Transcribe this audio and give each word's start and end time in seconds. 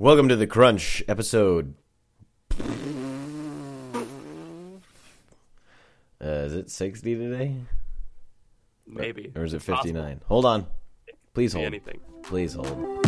Welcome 0.00 0.28
to 0.28 0.36
the 0.36 0.46
Crunch 0.46 1.02
episode. 1.08 1.74
Uh, 6.20 6.28
is 6.28 6.54
it 6.54 6.70
60 6.70 7.14
today? 7.16 7.54
Maybe. 8.86 9.32
Or 9.34 9.44
is 9.44 9.54
it 9.54 9.56
It's 9.56 9.66
possible. 9.66 9.82
59? 9.94 10.20
Hold 10.26 10.44
on. 10.44 10.66
Please 11.34 11.52
hold. 11.52 11.66
anything. 11.66 12.00
Please 12.22 12.54
hold. 12.54 12.98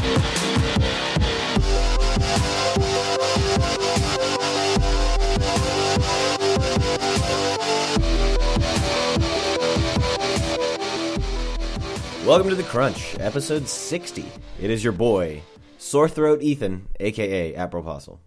Welcome 12.26 12.50
to 12.50 12.54
the 12.54 12.62
Crunch, 12.62 13.16
episode 13.18 13.66
60. 13.66 14.24
It 14.60 14.70
is 14.70 14.84
your 14.84 14.92
boy, 14.92 15.42
Sore 15.80 16.08
Throat 16.10 16.42
Ethan, 16.42 16.88
aka 17.00 17.54
at 17.54 17.70
Bropostle. 17.70 18.20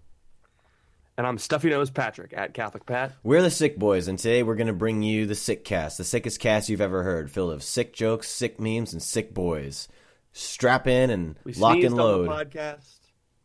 And 1.15 1.27
I'm 1.27 1.37
Stuffy 1.37 1.69
Nose 1.69 1.91
Patrick 1.91 2.33
at 2.35 2.55
Catholic 2.55 2.87
Pat. 2.87 3.13
We're 3.21 3.43
the 3.43 3.51
Sick 3.51 3.77
Boys, 3.77 4.07
and 4.07 4.17
today 4.17 4.41
we're 4.41 4.55
going 4.55 4.65
to 4.67 4.73
bring 4.73 5.03
you 5.03 5.27
the 5.27 5.35
Sick 5.35 5.63
Cast, 5.63 5.99
the 5.99 6.03
sickest 6.03 6.39
cast 6.39 6.67
you've 6.69 6.81
ever 6.81 7.03
heard, 7.03 7.29
filled 7.29 7.53
of 7.53 7.61
sick 7.61 7.93
jokes, 7.93 8.27
sick 8.27 8.59
memes, 8.59 8.91
and 8.93 9.01
sick 9.03 9.35
boys. 9.35 9.87
Strap 10.31 10.87
in 10.87 11.11
and 11.11 11.37
We 11.43 11.53
lock 11.53 11.77
and 11.77 11.95
load. 11.95 12.27
on 12.27 12.39
the 12.39 12.45
podcast. 12.45 12.97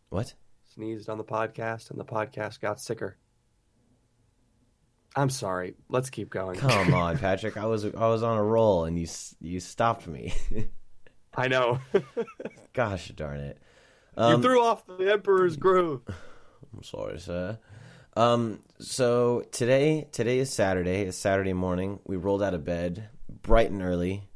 what? 0.09 0.33
Sneezed 0.75 1.11
on 1.11 1.19
the 1.19 1.25
podcast, 1.25 1.91
and 1.91 2.01
the 2.01 2.05
podcast 2.07 2.61
got 2.61 2.81
sicker. 2.81 3.19
I'm 5.15 5.29
sorry. 5.29 5.75
Let's 5.91 6.09
keep 6.09 6.31
going. 6.31 6.57
Come 6.59 6.95
on, 6.95 7.19
Patrick. 7.19 7.59
I 7.59 7.67
was 7.67 7.85
I 7.85 8.09
was 8.09 8.23
on 8.23 8.39
a 8.39 8.43
roll, 8.43 8.87
and 8.87 8.99
you 8.99 9.07
you 9.41 9.61
stopped 9.61 10.07
me. 10.07 10.33
I 11.35 11.49
know. 11.49 11.81
Gosh 12.73 13.09
darn 13.09 13.41
it. 13.41 13.59
You 14.19 14.25
Um, 14.25 14.43
threw 14.43 14.63
off 14.63 14.85
the 14.87 15.13
Emperor's 15.13 15.57
Groove. 15.57 16.03
I'm 16.75 16.83
sorry, 16.83 17.19
sir. 17.21 17.59
Um, 18.17 18.61
so 18.81 19.43
today, 19.53 20.09
today 20.11 20.39
is 20.39 20.53
Saturday. 20.53 21.03
It's 21.03 21.17
Saturday 21.17 21.53
morning. 21.53 22.01
We 22.05 22.17
rolled 22.17 22.43
out 22.43 22.55
of 22.55 22.65
bed 22.65 23.09
bright 23.43 23.71
and 23.71 23.81
early. 23.83 24.29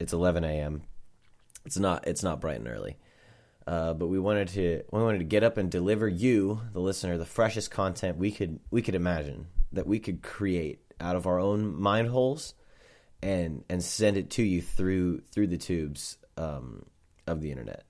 It's 0.00 0.12
11 0.12 0.42
a.m. 0.44 0.82
It's 1.66 1.78
not. 1.78 2.06
It's 2.06 2.22
not 2.22 2.40
bright 2.40 2.58
and 2.58 2.68
early. 2.68 2.96
Uh, 3.66 3.94
but 3.94 4.08
we 4.08 4.18
wanted 4.18 4.48
to 4.48 4.82
we 4.90 5.02
wanted 5.02 5.18
to 5.18 5.24
get 5.24 5.42
up 5.42 5.56
and 5.56 5.70
deliver 5.70 6.06
you, 6.08 6.60
the 6.72 6.80
listener, 6.80 7.16
the 7.16 7.24
freshest 7.24 7.70
content 7.70 8.18
we 8.18 8.30
could 8.30 8.60
we 8.70 8.82
could 8.82 8.94
imagine 8.94 9.46
that 9.72 9.86
we 9.86 9.98
could 9.98 10.22
create 10.22 10.80
out 11.00 11.16
of 11.16 11.26
our 11.26 11.38
own 11.38 11.78
mind 11.78 12.08
holes, 12.08 12.54
and 13.22 13.64
and 13.70 13.82
send 13.82 14.16
it 14.16 14.30
to 14.30 14.42
you 14.42 14.60
through 14.60 15.20
through 15.32 15.46
the 15.46 15.56
tubes 15.58 16.18
um, 16.36 16.84
of 17.26 17.40
the 17.40 17.50
internet. 17.50 17.84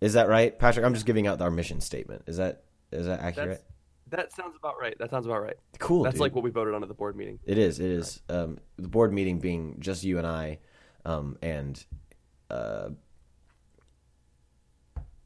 Is 0.00 0.12
that 0.12 0.28
right, 0.28 0.56
Patrick? 0.56 0.86
I'm 0.86 0.94
just 0.94 1.06
giving 1.06 1.26
out 1.26 1.40
our 1.40 1.50
mission 1.50 1.80
statement. 1.80 2.22
Is 2.26 2.36
that 2.36 2.62
is 2.92 3.06
that 3.06 3.20
accurate? 3.20 3.64
That's, 4.10 4.34
that 4.34 4.42
sounds 4.42 4.56
about 4.56 4.78
right. 4.80 4.96
That 4.98 5.10
sounds 5.10 5.26
about 5.26 5.42
right. 5.42 5.56
cool. 5.78 6.04
That's 6.04 6.14
dude. 6.14 6.20
like 6.20 6.34
what 6.34 6.44
we 6.44 6.50
voted 6.50 6.74
on 6.74 6.82
at 6.82 6.88
the 6.88 6.94
board 6.94 7.16
meeting. 7.16 7.38
it 7.44 7.58
is. 7.58 7.80
It 7.80 7.90
is. 7.90 8.20
Um, 8.28 8.58
the 8.76 8.88
board 8.88 9.12
meeting 9.12 9.38
being 9.38 9.76
just 9.80 10.04
you 10.04 10.18
and 10.18 10.26
I, 10.26 10.58
um, 11.04 11.36
and 11.42 11.84
uh, 12.50 12.90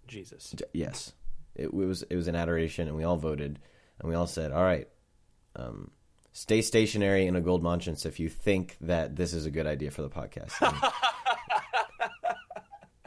Jesus. 0.06 0.54
yes, 0.72 1.12
it, 1.54 1.72
was 1.72 2.02
it 2.02 2.16
was 2.16 2.28
an 2.28 2.34
adoration, 2.34 2.88
and 2.88 2.96
we 2.96 3.04
all 3.04 3.16
voted, 3.16 3.58
and 4.00 4.08
we 4.08 4.14
all 4.14 4.26
said, 4.26 4.52
"All 4.52 4.62
right, 4.62 4.88
um, 5.54 5.90
stay 6.32 6.62
stationary 6.62 7.26
in 7.26 7.36
a 7.36 7.40
gold 7.40 7.62
monstrance 7.62 8.06
if 8.06 8.18
you 8.18 8.28
think 8.28 8.76
that 8.80 9.16
this 9.16 9.34
is 9.34 9.44
a 9.46 9.50
good 9.50 9.66
idea 9.66 9.90
for 9.90 10.02
the 10.02 10.10
podcast." 10.10 10.52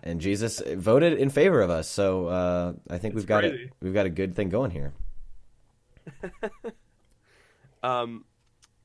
And, 0.05 0.21
Jesus 0.21 0.61
voted 0.75 1.17
in 1.17 1.29
favor 1.29 1.61
of 1.61 1.69
us, 1.69 1.89
so 1.89 2.27
uh, 2.27 2.73
I 2.89 2.99
think 2.99 3.15
we've 3.15 3.25
got 3.25 3.43
it. 3.43 3.49
crazy. 3.49 3.71
We've 3.81 3.93
got 3.93 4.05
a 4.05 4.11
good 4.11 4.35
thing 4.35 4.49
going 4.49 4.71
here. 4.71 4.93
Um, 7.85 8.25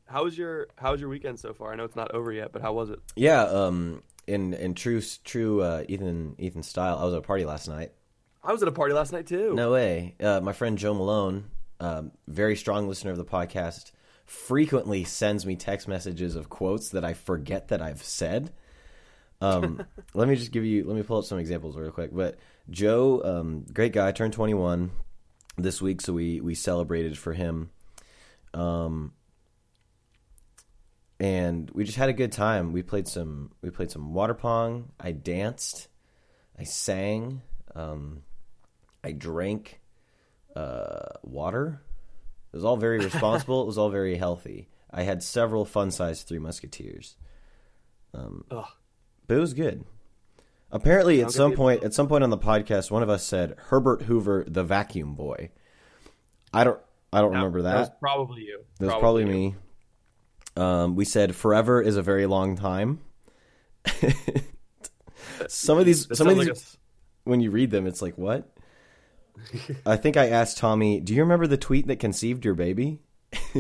how 0.05 0.25
was 0.25 0.37
your 0.37 0.69
How 0.77 0.93
was 0.93 1.01
your 1.01 1.09
weekend 1.09 1.41
so 1.41 1.55
far? 1.55 1.73
I 1.73 1.77
know 1.77 1.85
it's 1.85 1.97
not 1.97 2.13
over 2.13 2.31
yet, 2.31 2.53
but 2.53 2.61
how 2.63 2.73
was 2.75 2.91
it? 2.91 3.01
Yeah, 3.17 3.45
um, 3.45 4.03
in 4.27 4.53
in 4.55 4.75
true 4.75 5.01
true 5.25 5.63
uh, 5.63 5.85
Ethan 5.89 6.37
Ethan 6.39 6.63
style, 6.63 6.99
I 6.99 7.05
was 7.05 7.15
at 7.15 7.21
a 7.21 7.23
party 7.23 7.45
last 7.45 7.69
night. 7.69 7.93
I 8.43 8.53
was 8.53 8.63
at 8.63 8.69
a 8.69 8.73
party 8.73 8.93
last 8.93 9.13
night 9.13 9.27
too. 9.27 9.55
No 9.55 9.73
way. 9.73 10.17
Uh, 10.21 10.41
my 10.41 10.53
friend 10.53 10.77
Joe 10.77 10.95
Malone, 10.95 11.51
um, 11.79 12.13
very 12.27 12.57
strong 12.57 12.89
listener 12.89 13.11
of 13.11 13.17
the 13.17 13.25
podcast, 13.25 13.93
frequently 14.27 15.05
sends 15.05 15.47
me 15.47 15.57
text 15.57 15.89
messages 15.89 16.37
of 16.37 16.49
quotes 16.49 16.91
that 16.91 17.05
I 17.05 17.15
forget 17.15 17.69
that 17.69 17.81
I've 17.81 18.03
said. 18.03 18.53
Um, 19.41 19.85
let 20.15 20.29
me 20.29 20.37
just 20.37 20.53
give 20.53 20.65
you. 20.65 20.85
Let 20.85 20.97
me 20.97 21.03
pull 21.03 21.19
up 21.19 21.25
some 21.25 21.39
examples 21.39 21.77
real 21.77 21.91
quick. 21.91 22.11
But 22.13 22.39
Joe, 22.69 23.23
um, 23.25 23.65
great 23.73 23.93
guy, 23.93 24.13
turned 24.13 24.33
twenty 24.33 24.55
one 24.55 24.91
this 25.57 25.81
week, 25.81 26.01
so 26.01 26.13
we 26.13 26.41
we 26.41 26.55
celebrated 26.55 27.17
for 27.19 27.33
him. 27.33 27.71
Um, 28.55 29.13
and 31.19 31.71
we 31.75 31.85
just 31.85 31.99
had 31.99 32.09
a 32.09 32.15
good 32.15 32.33
time. 32.33 32.73
We 32.73 32.83
played 32.83 33.07
some. 33.07 33.53
We 33.63 33.71
played 33.71 33.91
some 33.91 34.15
water 34.15 34.35
pong. 34.35 34.91
I 34.99 35.13
danced. 35.13 35.89
I 36.59 36.65
sang. 36.65 37.43
Um, 37.75 38.23
I 39.05 39.13
drank 39.13 39.81
uh, 40.57 41.15
water. 41.23 41.83
It 42.53 42.57
was 42.57 42.65
all 42.65 42.77
very 42.77 42.99
responsible. 43.05 43.63
it 43.63 43.67
was 43.67 43.79
all 43.79 43.91
very 43.91 44.17
healthy. 44.17 44.69
I 44.91 45.03
had 45.03 45.23
several 45.23 45.65
fun 45.65 45.91
sized 45.91 46.27
Three 46.27 46.41
Musketeers, 46.41 47.17
Ugh. 48.15 48.65
But 49.31 49.37
it 49.37 49.41
was 49.41 49.55
good. 49.55 49.85
Apparently, 50.73 51.23
at 51.23 51.31
some 51.31 51.53
point, 51.53 51.85
at 51.85 51.95
some 51.95 52.09
point 52.09 52.25
on 52.25 52.31
the 52.31 52.39
podcast, 52.39 52.91
one 52.91 53.05
of 53.05 53.09
us 53.09 53.25
said 53.25 53.55
Herbert 53.69 54.03
Hoover, 54.03 54.45
the 54.49 54.65
vacuum 54.65 55.15
boy. 55.15 55.51
I 56.53 56.65
don't, 56.65 56.81
I 57.13 57.21
don't 57.21 57.31
remember 57.33 57.63
that. 57.63 57.73
That 57.73 57.79
was 57.79 57.91
probably 58.01 58.43
you. 58.43 58.65
That 58.81 58.87
was 58.87 58.95
probably 58.97 59.23
you. 59.23 59.29
me. 59.29 59.55
Um, 60.57 60.97
we 60.97 61.05
said 61.05 61.37
forever 61.37 61.81
is 61.81 61.97
a 61.97 62.03
very 62.03 62.27
long 62.27 62.57
time. 62.57 62.99
some 65.47 65.79
of 65.79 65.87
these, 65.87 66.09
That 66.09 66.17
some 66.17 66.27
of 66.27 66.37
these, 66.37 66.49
like 66.49 66.57
a 66.57 66.61
when 67.23 67.41
you 67.41 67.53
read 67.53 67.71
them, 67.71 67.87
it's 67.87 68.03
like 68.03 68.19
what? 68.19 68.53
I 69.87 69.97
think 69.97 70.17
I 70.17 70.29
asked 70.29 70.59
Tommy, 70.59 70.99
"Do 70.99 71.15
you 71.15 71.23
remember 71.23 71.47
the 71.47 71.57
tweet 71.57 71.87
that 71.87 72.01
conceived 72.01 72.45
your 72.45 72.55
baby?" 72.55 72.99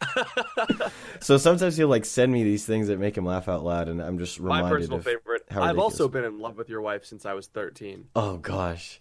so 1.20 1.36
sometimes 1.36 1.76
he'll 1.76 1.88
like 1.88 2.04
send 2.04 2.32
me 2.32 2.44
these 2.44 2.64
things 2.64 2.88
that 2.88 2.98
make 2.98 3.16
him 3.16 3.24
laugh 3.24 3.48
out 3.48 3.64
loud, 3.64 3.88
and 3.88 4.00
I'm 4.00 4.18
just 4.18 4.38
reminded 4.38 4.64
my 4.64 4.70
personal 4.70 4.98
favorite. 5.00 5.42
I've 5.50 5.56
ridiculous. 5.56 5.82
also 5.82 6.08
been 6.08 6.24
in 6.24 6.38
love 6.38 6.56
with 6.56 6.68
your 6.68 6.80
wife 6.80 7.04
since 7.04 7.26
I 7.26 7.34
was 7.34 7.46
13. 7.48 8.06
Oh 8.14 8.36
gosh, 8.36 8.98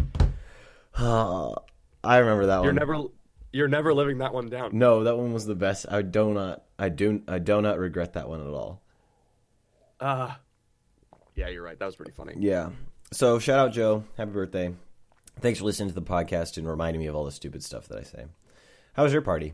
Uh, 0.95 1.53
I 2.03 2.17
remember 2.17 2.47
that 2.47 2.63
You're 2.63 2.73
one. 2.73 2.75
never 2.75 2.97
you're 3.51 3.67
never 3.67 3.93
living 3.93 4.19
that 4.19 4.33
one 4.33 4.47
down. 4.49 4.71
No, 4.77 5.03
that 5.03 5.17
one 5.17 5.33
was 5.33 5.45
the 5.45 5.55
best. 5.55 5.85
I 5.89 6.01
do 6.01 6.33
not, 6.33 6.63
I 6.77 6.89
do, 6.89 7.21
I 7.27 7.39
do 7.39 7.61
not 7.61 7.79
regret 7.79 8.13
that 8.13 8.27
one 8.29 8.41
at 8.41 8.53
all. 8.53 8.81
Uh 9.99 10.33
Yeah, 11.35 11.49
you're 11.49 11.63
right. 11.63 11.77
That 11.77 11.85
was 11.85 11.95
pretty 11.95 12.11
funny. 12.11 12.33
Yeah. 12.37 12.69
So 13.11 13.39
shout 13.39 13.59
out 13.59 13.71
Joe. 13.73 14.03
Happy 14.17 14.31
birthday. 14.31 14.73
Thanks 15.39 15.59
for 15.59 15.65
listening 15.65 15.89
to 15.89 15.95
the 15.95 16.01
podcast 16.01 16.57
and 16.57 16.67
reminding 16.67 16.99
me 16.99 17.07
of 17.07 17.15
all 17.15 17.23
the 17.25 17.31
stupid 17.31 17.63
stuff 17.63 17.87
that 17.87 17.99
I 17.99 18.03
say. 18.03 18.25
How 18.93 19.03
was 19.03 19.13
your 19.13 19.21
party? 19.21 19.53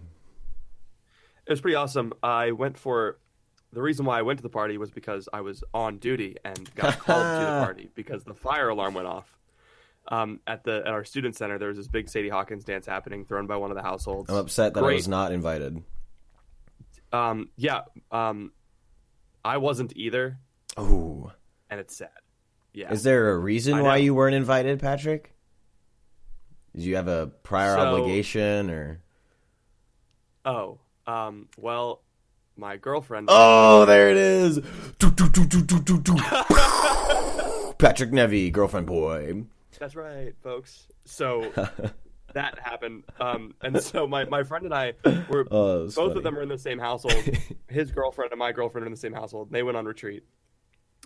It 1.45 1.51
was 1.51 1.62
pretty 1.62 1.75
awesome. 1.75 2.13
I 2.24 2.51
went 2.51 2.78
for 2.78 3.18
the 3.74 3.81
reason 3.81 4.06
why 4.06 4.19
I 4.19 4.22
went 4.22 4.40
to 4.40 4.44
the 4.44 4.50
party 4.50 4.78
was 4.78 4.92
because 4.92 5.28
I 5.34 5.42
was 5.42 5.63
on 5.74 5.98
duty 5.98 6.38
and 6.45 6.74
got 6.75 7.00
called 7.00 7.22
to 7.24 7.40
the 7.45 7.66
party 7.66 7.90
because 7.95 8.24
the 8.24 8.34
fire 8.36 8.69
alarm 8.69 8.94
went 8.94 9.07
off. 9.07 9.28
um, 10.10 10.40
at 10.48 10.63
the 10.63 10.78
at 10.86 10.88
our 10.88 11.04
student 11.04 11.36
center, 11.36 11.57
there 11.57 11.69
was 11.69 11.78
this 11.78 11.88
big 11.88 12.07
Sadie 12.10 12.30
Hawkins 12.30 12.63
dance 12.63 12.86
happening, 12.86 13.25
thrown 13.25 13.48
by 13.48 13.56
one 13.57 13.72
of 13.72 13.78
the 13.78 13.84
households. 13.84 14.30
I'm 14.30 14.36
upset 14.38 14.74
that 14.75 14.84
I 14.84 14.94
was 14.94 15.07
not 15.07 15.31
invited. 15.31 15.81
Um, 17.12 17.50
yeah, 17.57 17.81
um, 18.12 18.51
I 19.45 19.57
wasn't 19.57 19.94
either, 19.95 20.38
Oh, 20.78 21.31
and 21.69 21.80
it's 21.80 21.95
sad. 21.95 22.10
Yeah, 22.74 22.92
is 22.92 23.04
there 23.04 23.31
a 23.31 23.38
reason 23.38 23.81
why 23.84 23.98
you 23.98 24.13
weren't 24.16 24.36
invited, 24.36 24.80
Patrick? 24.80 25.31
Did 26.75 26.84
you 26.84 26.95
have 26.95 27.07
a 27.07 27.28
prior 27.44 27.75
So- 27.75 27.81
obligation 27.81 28.69
or? 28.72 29.00
oh, 30.45 30.80
um, 31.07 31.47
well, 31.57 32.01
my 32.57 32.77
girlfriend. 32.77 33.27
Oh, 33.31 33.85
there 33.85 34.09
it 34.09 34.17
is. 34.17 34.59
Do, 35.00 35.11
do, 35.11 35.27
do. 35.29 36.15
Patrick 37.77 38.11
Nevy, 38.11 38.50
girlfriend 38.51 38.88
boy. 38.88 39.44
That's 39.79 39.95
right, 39.95 40.33
folks. 40.41 40.88
So 41.05 41.51
that 42.33 42.57
happened, 42.59 43.03
um, 43.19 43.53
and 43.61 43.81
so 43.81 44.07
my, 44.07 44.23
my 44.25 44.44
friend 44.44 44.65
and 44.65 44.73
I 44.73 44.94
were 45.29 45.45
Oh, 45.51 45.83
both 45.85 45.95
funny. 45.95 46.11
of 46.17 46.23
them 46.23 46.38
are 46.38 46.41
in 46.41 46.50
the 46.50 46.57
same 46.57 46.79
household. 46.79 47.21
His 47.67 47.91
girlfriend 47.91 48.31
and 48.31 48.39
my 48.39 48.51
girlfriend 48.51 48.83
are 48.83 48.88
in 48.88 48.94
the 48.94 48.99
same 48.99 49.13
household. 49.13 49.51
They 49.51 49.63
went 49.63 49.75
on 49.77 49.85
retreat, 49.85 50.23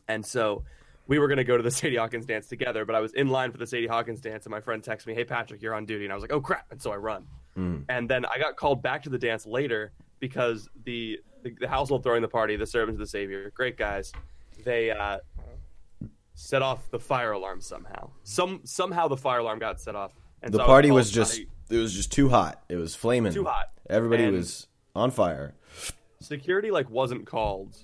and 0.08 0.24
so 0.24 0.64
we 1.08 1.18
were 1.18 1.28
going 1.28 1.38
to 1.38 1.44
go 1.46 1.58
to 1.58 1.64
the 1.64 1.72
Sadie 1.72 1.96
Hawkins 1.96 2.26
dance 2.26 2.48
together. 2.48 2.86
But 2.86 2.96
I 2.96 3.00
was 3.00 3.14
in 3.14 3.30
line 3.30 3.52
for 3.52 3.58
the 3.58 3.66
Sadie 3.66 3.88
Hawkins 3.88 4.22
dance, 4.22 4.46
and 4.46 4.52
my 4.52 4.60
friend 4.62 4.84
texted 4.84 5.08
me, 5.08 5.16
"Hey 5.16 5.24
Patrick, 5.24 5.62
you're 5.62 5.74
on 5.74 5.86
duty," 5.86 6.04
and 6.06 6.12
I 6.12 6.16
was 6.16 6.22
like, 6.22 6.34
"Oh 6.34 6.42
crap!" 6.42 6.68
And 6.72 6.80
so 6.82 6.92
I 6.92 6.98
run, 6.98 7.26
Mm. 7.58 7.86
and 7.90 8.10
then 8.10 8.24
I 8.26 8.38
got 8.38 8.56
called 8.56 8.82
back 8.84 9.04
to 9.04 9.10
the 9.10 9.18
dance 9.18 9.46
later 9.46 9.92
because 10.20 10.70
the 10.86 11.20
the, 11.44 11.56
the 11.60 11.68
household 11.68 12.04
throwing 12.04 12.22
the 12.22 12.28
party, 12.28 12.56
the 12.56 12.66
servants 12.68 12.96
of 12.98 13.00
the 13.00 13.08
Savior, 13.10 13.52
great 13.56 13.78
guys, 13.78 14.12
they. 14.64 14.92
Uh, 14.92 15.18
set 16.40 16.62
off 16.62 16.90
the 16.92 17.00
fire 17.00 17.32
alarm 17.32 17.60
somehow. 17.62 18.12
Some 18.24 18.62
somehow 18.64 19.08
the 19.08 19.18
fire 19.18 19.40
alarm 19.40 19.58
got 19.60 19.82
set 19.82 19.96
off. 19.96 20.14
And 20.44 20.54
The 20.54 20.60
so 20.60 20.66
party 20.66 20.92
was 20.92 21.10
just 21.10 21.40
it 21.70 21.78
was 21.78 21.94
just 21.94 22.12
too 22.12 22.30
hot. 22.30 22.62
It 22.70 22.76
was 22.76 22.94
flaming. 22.96 23.34
Too 23.34 23.44
hot. 23.46 23.72
Everybody 23.90 24.26
And- 24.26 24.38
was 24.38 24.68
on 24.96 25.10
fire. 25.12 25.56
security 26.20 26.72
like 26.72 26.90
wasn't 26.90 27.26
called, 27.26 27.76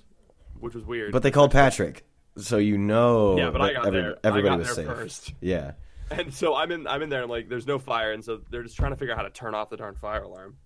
which 0.60 0.76
was 0.76 0.86
weird. 0.86 1.12
But 1.12 1.24
they 1.24 1.31
called 1.31 1.52
Patrick. 1.52 2.06
So 2.38 2.58
you 2.58 2.78
know 2.78 3.38
yeah, 3.38 3.50
but 3.50 3.62
I 3.62 3.74
got 3.74 3.88
every- 3.88 4.02
there. 4.02 4.18
everybody 4.24 4.50
I 4.50 4.58
got 4.58 4.60
was 4.60 4.76
there 4.76 4.86
safe. 4.86 4.96
first. 4.96 5.34
Yeah. 5.42 5.72
And 6.19 6.33
so 6.33 6.56
I'm 6.56 6.71
in 6.71 6.88
I'm 6.88 7.01
in 7.01 7.10
there 7.10 7.21
and 7.21 7.30
like 7.31 7.50
there's 7.50 7.68
no 7.68 7.80
fire 7.80 8.12
and 8.12 8.24
so 8.24 8.42
they're 8.50 8.63
just 8.63 8.75
trying 8.75 8.92
to 8.92 8.98
figure 8.98 9.13
out 9.13 9.18
how 9.18 9.24
to 9.24 9.30
turn 9.30 9.56
off 9.56 9.69
the 9.69 9.77
darn 9.77 9.95
fire 9.95 10.24
alarm. 10.24 10.57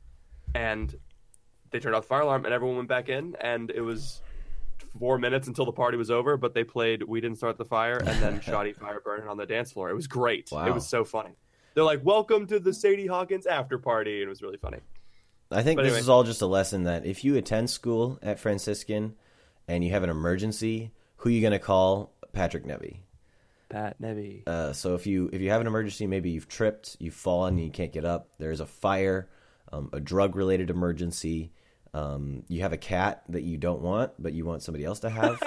And 0.53 0.93
they 1.71 1.79
turned 1.79 1.95
off 1.95 2.03
the 2.03 2.07
fire 2.09 2.21
alarm 2.21 2.45
and 2.45 2.53
everyone 2.53 2.77
went 2.77 2.89
back 2.89 3.09
in 3.09 3.35
and 3.39 3.69
it 3.71 3.81
was 3.81 4.21
four 4.99 5.17
minutes 5.17 5.47
until 5.47 5.65
the 5.65 5.71
party 5.71 5.97
was 5.97 6.09
over, 6.11 6.37
but 6.37 6.53
they 6.53 6.63
played 6.63 7.03
We 7.03 7.21
Didn't 7.21 7.37
Start 7.37 7.57
the 7.57 7.65
Fire 7.65 7.97
and 7.97 8.21
then 8.21 8.39
Shawty 8.41 8.75
Fire 8.75 9.01
Burning 9.03 9.27
on 9.27 9.37
the 9.37 9.45
dance 9.45 9.71
floor. 9.71 9.89
It 9.89 9.95
was 9.95 10.07
great. 10.07 10.49
Wow. 10.51 10.65
It 10.65 10.73
was 10.73 10.87
so 10.87 11.03
funny. 11.03 11.31
They're 11.73 11.83
like, 11.83 12.03
Welcome 12.03 12.47
to 12.47 12.59
the 12.59 12.73
Sadie 12.73 13.07
Hawkins 13.07 13.45
after 13.45 13.77
party 13.77 14.21
and 14.21 14.27
it 14.27 14.29
was 14.29 14.41
really 14.41 14.57
funny. 14.57 14.79
I 15.51 15.63
think 15.63 15.77
But 15.77 15.83
this 15.83 15.91
anyway. 15.91 15.99
is 16.01 16.09
all 16.09 16.23
just 16.23 16.41
a 16.41 16.47
lesson 16.47 16.83
that 16.83 17.05
if 17.05 17.23
you 17.23 17.35
attend 17.37 17.69
school 17.69 18.19
at 18.21 18.39
Franciscan 18.39 19.15
and 19.67 19.83
you 19.83 19.91
have 19.91 20.03
an 20.03 20.09
emergency, 20.09 20.91
who 21.17 21.29
are 21.29 21.31
you 21.31 21.41
going 21.41 21.53
to 21.53 21.59
call? 21.59 22.13
Patrick 22.33 22.65
Nevy. 22.65 23.01
Pat 23.69 24.01
Nevy. 24.01 24.43
Uh, 24.47 24.73
so 24.73 24.95
if 24.95 25.07
you 25.07 25.29
if 25.33 25.41
you 25.41 25.49
have 25.49 25.61
an 25.61 25.67
emergency, 25.67 26.07
maybe 26.07 26.31
you've 26.31 26.47
tripped, 26.47 26.95
you've 26.99 27.13
fallen, 27.13 27.55
and 27.55 27.65
you 27.65 27.71
can't 27.71 27.91
get 27.91 28.05
up. 28.05 28.29
There's 28.39 28.59
a 28.59 28.65
fire, 28.65 29.29
um, 29.71 29.89
a 29.93 29.99
drug 29.99 30.35
related 30.35 30.69
emergency. 30.69 31.51
Um, 31.93 32.43
you 32.47 32.61
have 32.61 32.73
a 32.73 32.77
cat 32.77 33.23
that 33.29 33.43
you 33.43 33.57
don't 33.57 33.81
want, 33.81 34.11
but 34.19 34.33
you 34.33 34.45
want 34.45 34.63
somebody 34.63 34.85
else 34.85 34.99
to 35.01 35.09
have. 35.09 35.41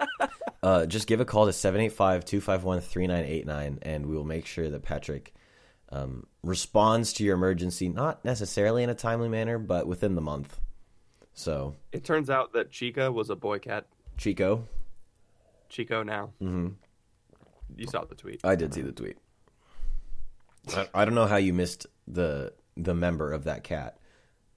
uh, 0.62 0.86
just 0.86 1.06
give 1.06 1.20
a 1.20 1.24
call 1.24 1.46
to 1.46 1.52
785-251-3989 1.52 3.78
and 3.82 4.06
we 4.06 4.14
will 4.14 4.24
make 4.24 4.46
sure 4.46 4.68
that 4.68 4.82
Patrick 4.82 5.34
um, 5.90 6.26
responds 6.42 7.12
to 7.14 7.24
your 7.24 7.34
emergency, 7.34 7.88
not 7.88 8.24
necessarily 8.24 8.82
in 8.82 8.90
a 8.90 8.94
timely 8.94 9.28
manner, 9.28 9.58
but 9.58 9.86
within 9.86 10.14
the 10.14 10.20
month. 10.20 10.60
So, 11.32 11.76
It 11.92 12.04
turns 12.04 12.30
out 12.30 12.52
that 12.52 12.70
Chica 12.70 13.10
was 13.10 13.30
a 13.30 13.36
boy 13.36 13.58
cat. 13.58 13.86
Chico, 14.16 14.66
Chico 15.68 16.02
now. 16.02 16.30
Mm-hmm. 16.42 16.68
You 17.76 17.86
saw 17.86 18.04
the 18.04 18.14
tweet. 18.14 18.40
I 18.44 18.54
did 18.56 18.74
see 18.74 18.82
the 18.82 18.92
tweet. 18.92 19.16
I, 20.74 20.88
I 20.94 21.04
don't 21.04 21.14
know 21.14 21.26
how 21.26 21.36
you 21.36 21.52
missed 21.52 21.86
the 22.06 22.52
the 22.76 22.94
member 22.94 23.32
of 23.32 23.44
that 23.44 23.64
cat. 23.64 23.96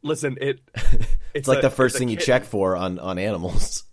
Listen, 0.02 0.38
it. 0.42 0.60
It's 1.34 1.48
like 1.48 1.58
a- 1.60 1.62
the 1.64 1.72
first 1.72 1.98
thing 1.98 2.10
you 2.10 2.18
check 2.18 2.44
for 2.46 2.76
on 2.78 3.00
on 3.00 3.18
animals. 3.18 3.86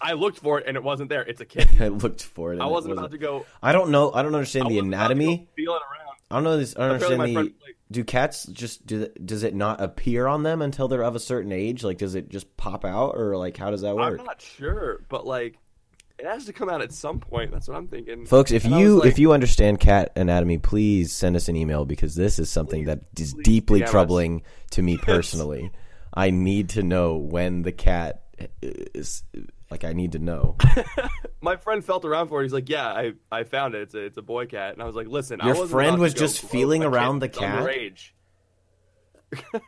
I 0.00 0.14
looked 0.14 0.38
for 0.38 0.58
it 0.60 0.64
and 0.66 0.78
it 0.78 0.82
wasn't 0.82 1.10
there. 1.10 1.20
It's 1.22 1.42
a 1.42 1.44
kitten. 1.46 1.82
I 1.82 1.88
looked 1.88 2.22
for 2.22 2.52
it. 2.52 2.54
and 2.54 2.62
I 2.62 2.66
it 2.66 2.70
wasn't 2.70 2.94
about 2.94 3.10
to 3.10 3.18
go. 3.18 3.44
I 3.62 3.72
don't 3.72 3.90
know. 3.90 4.10
I 4.14 4.22
don't 4.22 4.34
understand 4.34 4.66
I 4.66 4.68
the 4.70 4.76
wasn't 4.76 4.94
about 4.94 5.08
to 5.08 5.14
go 5.14 5.20
anatomy. 5.20 5.48
Feeling 5.56 5.80
around. 5.82 6.16
I 6.30 6.34
don't 6.36 6.44
know 6.44 6.56
this. 6.56 6.74
I 6.74 6.86
don't 6.88 6.96
Apparently 6.96 7.14
understand 7.16 7.28
the. 7.28 7.34
friend, 7.50 7.54
like- 7.66 7.76
do 7.90 8.02
cats 8.02 8.46
just 8.46 8.86
do? 8.86 8.98
th- 9.00 9.12
Does 9.26 9.42
it 9.42 9.54
not 9.54 9.82
appear 9.82 10.26
on 10.26 10.42
them 10.42 10.62
until 10.62 10.88
they're 10.88 11.04
of 11.04 11.14
a 11.14 11.20
certain 11.20 11.52
age? 11.52 11.84
Like, 11.84 11.98
does 11.98 12.14
it 12.14 12.30
just 12.30 12.56
pop 12.56 12.86
out, 12.86 13.10
or 13.10 13.36
like, 13.36 13.58
how 13.58 13.70
does 13.70 13.82
that 13.82 13.94
work? 13.94 14.18
I'm 14.20 14.24
not 14.24 14.40
sure, 14.40 15.04
but 15.10 15.26
like, 15.26 15.58
it 16.18 16.26
has 16.26 16.44
to 16.46 16.52
come 16.52 16.68
out 16.68 16.80
at 16.80 16.92
some 16.92 17.18
point. 17.20 17.50
That's 17.50 17.66
what 17.68 17.76
I'm 17.76 17.88
thinking. 17.88 18.26
Folks, 18.26 18.50
if 18.52 18.64
And 18.64 18.78
you 18.78 19.00
like, 19.00 19.08
if 19.08 19.18
you 19.18 19.32
understand 19.32 19.80
cat 19.80 20.12
anatomy, 20.16 20.58
please 20.58 21.12
send 21.12 21.34
us 21.36 21.48
an 21.48 21.56
email 21.56 21.84
because 21.84 22.14
this 22.14 22.38
is 22.38 22.48
something 22.50 22.84
that 22.84 23.00
is 23.18 23.34
deeply 23.42 23.80
DM 23.80 23.84
us. 23.84 23.90
troubling 23.90 24.42
to 24.70 24.82
me 24.82 24.96
personally. 25.02 25.70
I 26.12 26.30
need 26.30 26.68
to 26.70 26.82
know 26.82 27.16
when 27.16 27.62
the 27.62 27.72
cat 27.72 28.22
uh, 28.40 28.46
is 28.62 29.24
like. 29.70 29.82
I 29.84 29.92
need 29.92 30.12
to 30.12 30.20
know. 30.20 30.56
my 31.40 31.56
friend 31.56 31.84
felt 31.84 32.04
around 32.04 32.28
for 32.28 32.40
it. 32.40 32.44
He's 32.44 32.52
like, 32.52 32.68
"Yeah, 32.68 32.86
I, 32.86 33.12
I 33.32 33.42
found 33.42 33.74
it. 33.74 33.82
It's 33.82 33.94
a 33.94 33.98
it's 34.04 34.16
a 34.16 34.22
boy 34.22 34.46
cat." 34.46 34.74
And 34.74 34.82
I 34.82 34.86
was 34.86 34.94
like, 34.94 35.08
"Listen, 35.08 35.40
Your 35.44 35.66
friend 35.66 35.98
was 35.98 36.14
just 36.14 36.40
feeling 36.40 36.84
around 36.84 37.18
the 37.18 37.28
cat? 37.28 37.64
underage. 37.66 38.10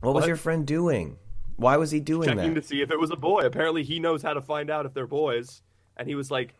What 0.00 0.14
was 0.14 0.22
What? 0.22 0.26
your 0.28 0.36
friend 0.36 0.66
doing? 0.66 1.16
Why 1.56 1.76
was 1.76 1.90
he 1.90 2.00
doing 2.00 2.28
that? 2.28 2.36
checking 2.36 2.54
that? 2.54 2.60
to 2.62 2.66
see 2.66 2.80
if 2.82 2.90
it 2.90 2.98
was 2.98 3.10
a 3.10 3.16
boy. 3.16 3.40
Apparently, 3.42 3.82
he 3.82 3.98
knows 4.00 4.22
how 4.22 4.34
to 4.34 4.40
find 4.40 4.70
out 4.70 4.86
if 4.86 4.94
they're 4.94 5.06
boys, 5.06 5.62
and 5.96 6.08
he 6.08 6.14
was 6.14 6.30
like 6.30 6.54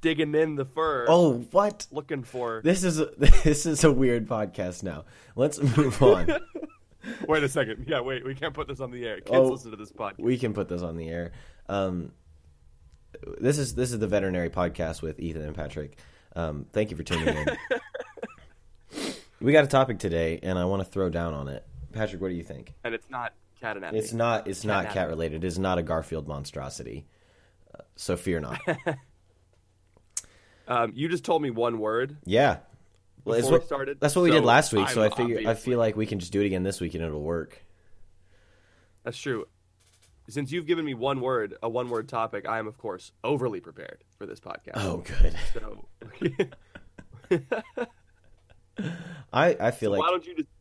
digging 0.00 0.34
in 0.34 0.54
the 0.56 0.64
fur, 0.64 1.06
Oh, 1.08 1.38
what? 1.52 1.86
looking 1.90 2.22
for. 2.24 2.60
This 2.62 2.84
is 2.84 3.00
a, 3.00 3.06
this 3.16 3.64
is 3.66 3.84
a 3.84 3.92
weird 3.92 4.28
podcast 4.28 4.82
now. 4.82 5.04
Let's 5.36 5.60
move 5.76 6.02
on. 6.02 6.28
Wait 7.28 7.42
a 7.42 7.48
second. 7.50 7.84
Yeah, 7.86 8.00
wait. 8.00 8.24
We 8.24 8.34
can't 8.34 8.54
put 8.54 8.66
this 8.66 8.80
on 8.80 8.90
the 8.90 9.06
air. 9.06 9.16
Kids 9.16 9.30
Oh. 9.36 9.48
listen 9.48 9.70
to 9.72 9.76
this 9.76 9.92
podcast. 9.92 10.20
we 10.20 10.38
can 10.38 10.54
put 10.54 10.68
this 10.70 10.80
on 10.80 10.96
the 10.96 11.08
air. 11.10 11.32
Um, 11.68 12.12
this 13.38 13.58
is 13.58 13.74
this 13.74 13.92
is 13.92 13.98
the 13.98 14.06
veterinary 14.06 14.48
podcast 14.48 15.02
with 15.02 15.20
Ethan 15.20 15.42
and 15.42 15.54
Patrick. 15.54 15.98
Um, 16.34 16.64
thank 16.72 16.90
you 16.90 16.96
for 16.96 17.02
tuning 17.02 17.28
in. 17.28 17.46
we 19.40 19.52
got 19.52 19.64
a 19.64 19.68
topic 19.68 19.98
today, 19.98 20.40
and 20.42 20.58
I 20.58 20.64
want 20.64 20.82
to 20.82 20.88
throw 20.90 21.10
down 21.10 21.34
on 21.34 21.48
it. 21.48 21.66
Patrick, 21.92 22.22
what 22.22 22.28
do 22.28 22.34
you 22.34 22.42
think? 22.42 22.72
and 22.84 22.94
it's 22.94 23.10
not 23.10 23.34
cat 23.64 23.76
anatomy. 23.76 23.98
It's 23.98 24.12
not. 24.12 24.46
It's 24.46 24.64
not 24.64 24.80
anatomy. 24.84 24.94
cat 24.94 25.08
related. 25.08 25.44
It 25.44 25.46
is 25.46 25.58
not 25.58 25.78
a 25.78 25.82
Garfield 25.82 26.28
monstrosity. 26.28 27.06
Uh, 27.74 27.82
so 27.96 28.16
fear 28.16 28.40
not. 28.40 28.60
Um, 30.66 30.92
you 30.94 31.10
just 31.10 31.24
told 31.26 31.42
me 31.42 31.50
one 31.50 31.78
word. 31.78 32.16
Yeah. 32.24 32.60
Well, 33.22 33.34
it's 33.34 33.42
Before 33.46 33.52
we 33.52 33.58
what- 33.58 33.66
started, 33.66 34.00
that's 34.00 34.16
what 34.16 34.22
we 34.22 34.30
did 34.30 34.44
last 34.44 34.72
week. 34.72 34.88
So 34.88 35.02
I 35.02 35.06
I'm 35.06 35.10
figure 35.12 35.36
I 35.36 35.40
obviously- 35.40 35.72
feel 35.72 35.78
like 35.78 35.94
we 35.94 36.06
can 36.06 36.20
just 36.20 36.32
do 36.32 36.40
it 36.40 36.46
again 36.46 36.62
this 36.62 36.80
week 36.80 36.94
and 36.94 37.04
it'll 37.04 37.20
work. 37.20 37.62
That's 39.02 39.18
true. 39.18 39.44
Since 40.30 40.52
you've 40.52 40.64
given 40.66 40.86
me 40.86 40.94
one 40.94 41.20
word, 41.20 41.54
a 41.62 41.68
one 41.68 41.90
word 41.90 42.08
topic, 42.08 42.48
I 42.48 42.58
am 42.58 42.66
of 42.66 42.78
course 42.78 43.12
overly 43.22 43.60
prepared 43.60 44.04
for 44.16 44.24
this 44.24 44.40
podcast. 44.40 44.76
Oh, 44.76 45.04
good. 45.20 45.36
So 45.52 45.86
I 49.34 49.56
I 49.60 49.70
feel 49.70 49.90
why 49.90 49.98
like 49.98 50.02
Why 50.06 50.10
don't 50.10 50.26
you 50.26 50.34
just 50.36 50.48
introduce, 50.48 50.53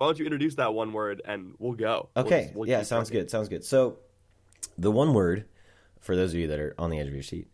why 0.00 0.06
don't 0.06 0.18
you 0.18 0.24
introduce 0.24 0.54
that 0.54 0.72
one 0.72 0.94
word 0.94 1.20
and 1.26 1.52
we'll 1.58 1.74
go. 1.74 2.08
We'll 2.16 2.24
okay. 2.24 2.44
just- 2.44 2.54
we'll 2.54 2.66
yeah, 2.66 2.82
sounds 2.84 3.10
talking. 3.10 3.20
good. 3.20 3.30
Sounds 3.30 3.50
good. 3.50 3.64
So 3.64 3.98
the 4.78 4.90
one 4.90 5.12
word 5.12 5.44
for 6.00 6.16
those 6.16 6.32
of 6.32 6.38
you 6.38 6.46
that 6.46 6.58
are 6.58 6.74
on 6.78 6.88
the 6.88 6.98
edge 6.98 7.06
of 7.06 7.12
your 7.12 7.22
seat, 7.22 7.48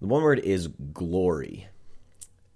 the 0.00 0.06
one 0.06 0.22
word 0.22 0.38
is 0.38 0.68
glory. 0.68 1.68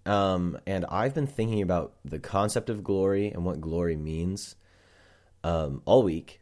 Um, 0.07 0.59
and 0.67 0.87
I've 0.89 1.15
been 1.15 1.27
thinking 1.27 1.61
about 1.61 1.93
the 2.07 2.19
concept 2.19 2.71
of 2.71 2.83
glory 2.83 3.29
and 3.29 3.45
what 3.45 3.61
glory 3.61 3.97
means 3.97 4.57
um, 5.43 5.83
all 5.85 6.03
week 6.03 6.41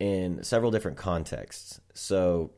in 0.00 0.42
several 0.42 0.72
different 0.72 0.96
contexts. 0.96 1.80
So 1.94 2.50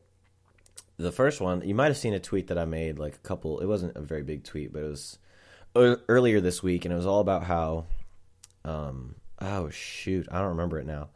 the 0.97 1.11
first 1.11 1.39
one, 1.39 1.61
you 1.61 1.75
might 1.75 1.87
have 1.87 1.97
seen 1.97 2.15
a 2.15 2.19
tweet 2.19 2.47
that 2.47 2.57
I 2.57 2.65
made 2.65 2.97
like 2.97 3.13
a 3.13 3.19
couple. 3.19 3.59
It 3.59 3.67
wasn't 3.67 3.95
a 3.95 4.01
very 4.01 4.23
big 4.23 4.43
tweet, 4.43 4.73
but 4.73 4.81
it 4.81 4.89
was 4.89 5.19
earlier 5.75 6.41
this 6.41 6.63
week, 6.63 6.85
and 6.85 6.91
it 6.91 6.97
was 6.97 7.05
all 7.05 7.19
about 7.19 7.43
how, 7.43 7.85
um, 8.63 9.15
oh 9.39 9.69
shoot, 9.69 10.27
I 10.31 10.39
don't 10.39 10.49
remember 10.49 10.79
it 10.79 10.85
now, 10.87 11.09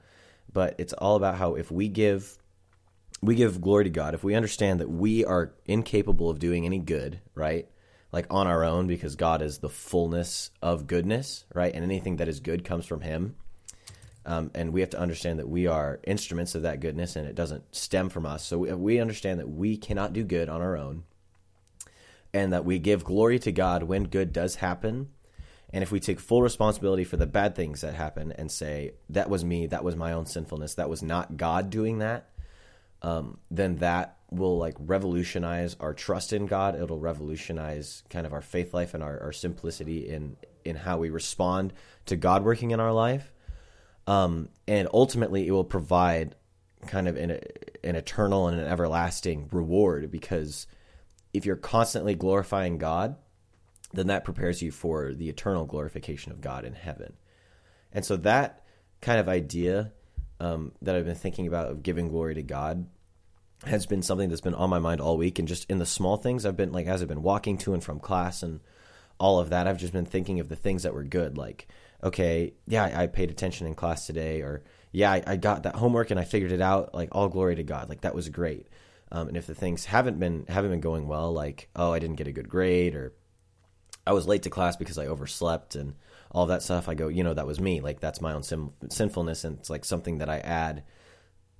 but 0.51 0.75
it's 0.77 0.93
all 0.93 1.15
about 1.15 1.37
how 1.37 1.55
if 1.55 1.71
we 1.71 1.87
give, 1.87 2.37
we 3.21 3.35
give 3.35 3.61
glory 3.61 3.85
to 3.85 3.89
God, 3.89 4.13
if 4.13 4.23
we 4.23 4.35
understand 4.35 4.79
that 4.79 4.89
we 4.89 5.25
are 5.25 5.53
incapable 5.65 6.29
of 6.29 6.39
doing 6.39 6.65
any 6.65 6.79
good, 6.79 7.19
right? 7.35 7.67
Like 8.11 8.27
on 8.29 8.47
our 8.47 8.63
own, 8.63 8.87
because 8.87 9.15
God 9.15 9.41
is 9.41 9.59
the 9.59 9.69
fullness 9.69 10.51
of 10.61 10.87
goodness, 10.87 11.45
right? 11.53 11.73
And 11.73 11.83
anything 11.83 12.17
that 12.17 12.27
is 12.27 12.39
good 12.39 12.63
comes 12.63 12.85
from 12.85 13.01
Him. 13.01 13.35
Um, 14.25 14.51
and 14.53 14.73
we 14.73 14.81
have 14.81 14.89
to 14.91 14.99
understand 14.99 15.39
that 15.39 15.49
we 15.49 15.67
are 15.67 15.99
instruments 16.05 16.55
of 16.55 16.63
that 16.63 16.79
goodness 16.81 17.15
and 17.15 17.27
it 17.27 17.35
doesn't 17.35 17.75
stem 17.75 18.09
from 18.09 18.25
us. 18.25 18.45
So 18.45 18.59
we, 18.59 18.73
we 18.73 18.99
understand 18.99 19.39
that 19.39 19.49
we 19.49 19.77
cannot 19.77 20.13
do 20.13 20.23
good 20.23 20.49
on 20.49 20.61
our 20.61 20.77
own. 20.77 21.03
and 22.33 22.53
that 22.53 22.65
we 22.65 22.77
give 22.79 23.03
glory 23.03 23.39
to 23.39 23.51
God 23.51 23.83
when 23.83 24.03
good 24.03 24.31
does 24.31 24.55
happen. 24.55 25.09
And 25.71 25.83
if 25.83 25.91
we 25.91 25.99
take 25.99 26.19
full 26.19 26.41
responsibility 26.41 27.03
for 27.03 27.17
the 27.17 27.27
bad 27.27 27.55
things 27.55 27.81
that 27.81 27.93
happen 27.93 28.31
and 28.31 28.51
say, 28.51 28.93
that 29.09 29.29
was 29.29 29.45
me, 29.45 29.67
that 29.67 29.83
was 29.83 29.95
my 29.95 30.13
own 30.13 30.25
sinfulness, 30.25 30.75
that 30.75 30.89
was 30.89 31.03
not 31.03 31.37
God 31.37 31.69
doing 31.69 31.99
that, 31.99 32.29
um, 33.01 33.37
then 33.51 33.77
that 33.77 34.17
will 34.31 34.57
like 34.57 34.75
revolutionize 34.79 35.75
our 35.79 35.93
trust 35.93 36.33
in 36.33 36.47
God. 36.47 36.79
It'll 36.79 36.99
revolutionize 36.99 38.03
kind 38.09 38.25
of 38.25 38.33
our 38.33 38.41
faith 38.41 38.73
life 38.73 38.93
and 38.93 39.03
our, 39.03 39.19
our 39.21 39.31
simplicity 39.31 40.09
in 40.09 40.35
in 40.65 40.75
how 40.75 40.97
we 40.97 41.09
respond 41.09 41.73
to 42.05 42.15
God 42.15 42.43
working 42.43 42.71
in 42.71 42.79
our 42.79 42.91
life. 42.91 43.31
Um, 44.07 44.49
and 44.67 44.87
ultimately, 44.93 45.47
it 45.47 45.51
will 45.51 45.63
provide 45.63 46.35
kind 46.87 47.07
of 47.07 47.15
an, 47.17 47.39
an 47.83 47.95
eternal 47.95 48.47
and 48.47 48.59
an 48.59 48.67
everlasting 48.67 49.49
reward 49.51 50.11
because 50.11 50.67
if 51.33 51.45
you're 51.45 51.55
constantly 51.55 52.15
glorifying 52.15 52.77
God, 52.77 53.15
then 53.91 54.07
that 54.07 54.23
prepares 54.23 54.61
you 54.61 54.71
for 54.71 55.13
the 55.13 55.29
eternal 55.29 55.65
glorification 55.65 56.31
of 56.31 56.41
God 56.41 56.65
in 56.65 56.73
heaven. 56.73 57.13
And 57.91 58.05
so 58.05 58.17
that 58.17 58.63
kind 59.01 59.19
of 59.19 59.27
idea 59.27 59.91
um, 60.39 60.71
that 60.81 60.95
I've 60.95 61.05
been 61.05 61.15
thinking 61.15 61.47
about 61.47 61.69
of 61.69 61.83
giving 61.83 62.07
glory 62.07 62.35
to 62.35 62.43
God 62.43 62.87
has 63.65 63.85
been 63.85 64.01
something 64.01 64.29
that's 64.29 64.41
been 64.41 64.53
on 64.53 64.69
my 64.69 64.79
mind 64.79 65.01
all 65.01 65.17
week. 65.17 65.39
And 65.39 65.47
just 65.47 65.69
in 65.69 65.79
the 65.79 65.85
small 65.85 66.17
things, 66.17 66.45
I've 66.45 66.55
been 66.55 66.71
like, 66.71 66.87
as 66.87 67.01
I've 67.01 67.07
been 67.07 67.23
walking 67.23 67.57
to 67.59 67.73
and 67.73 67.83
from 67.83 67.99
class 67.99 68.41
and 68.43 68.61
all 69.19 69.39
of 69.39 69.49
that, 69.49 69.67
I've 69.67 69.77
just 69.77 69.93
been 69.93 70.05
thinking 70.05 70.39
of 70.39 70.49
the 70.49 70.55
things 70.55 70.83
that 70.83 70.93
were 70.93 71.03
good. 71.03 71.37
Like, 71.37 71.67
okay, 72.01 72.53
yeah, 72.67 72.85
I, 72.85 73.07
paid 73.07 73.29
attention 73.29 73.67
in 73.67 73.75
class 73.75 74.07
today, 74.07 74.41
or 74.41 74.63
yeah, 74.93 75.11
I, 75.11 75.23
I, 75.27 75.35
got 75.35 75.63
that 75.63 75.75
homework 75.75 76.09
and 76.09 76.19
I 76.19 76.23
figured 76.23 76.53
it 76.53 76.61
out. 76.61 76.95
Like, 76.95 77.09
all 77.11 77.27
glory 77.27 77.55
to 77.55 77.63
God. 77.63 77.89
Like, 77.89 78.01
that 78.01 78.15
was 78.15 78.29
great. 78.29 78.67
Um, 79.11 79.27
and 79.27 79.35
if 79.35 79.45
the 79.45 79.55
things 79.55 79.85
haven't 79.85 80.19
been 80.19 80.45
haven't 80.47 80.71
been 80.71 80.79
going 80.79 81.07
well, 81.07 81.33
like, 81.33 81.67
oh, 81.75 81.91
I 81.91 81.99
didn't 81.99 82.15
get 82.15 82.27
a 82.27 82.31
good 82.31 82.47
grade, 82.47 82.95
or 82.95 83.11
I 84.09 84.13
was 84.13 84.27
late 84.27 84.43
to 84.43 84.49
class 84.49 84.75
because 84.75 84.97
I 84.97 85.05
overslept, 85.05 85.75
and 85.75 85.93
all 86.31 86.47
that 86.47 86.63
stuff, 86.63 86.89
I 86.89 86.95
go, 86.95 87.09
you 87.09 87.23
know, 87.23 87.35
that 87.35 87.45
was 87.45 87.59
me. 87.59 87.79
Like, 87.79 87.99
that's 87.99 88.21
my 88.21 88.33
own 88.33 88.43
sin- 88.43 88.73
sinfulness, 88.89 89.43
and 89.43 89.59
it's 89.59 89.69
like 89.69 89.85
something 89.85 90.17
that 90.17 90.29
I 90.29 90.39
add 90.39 90.83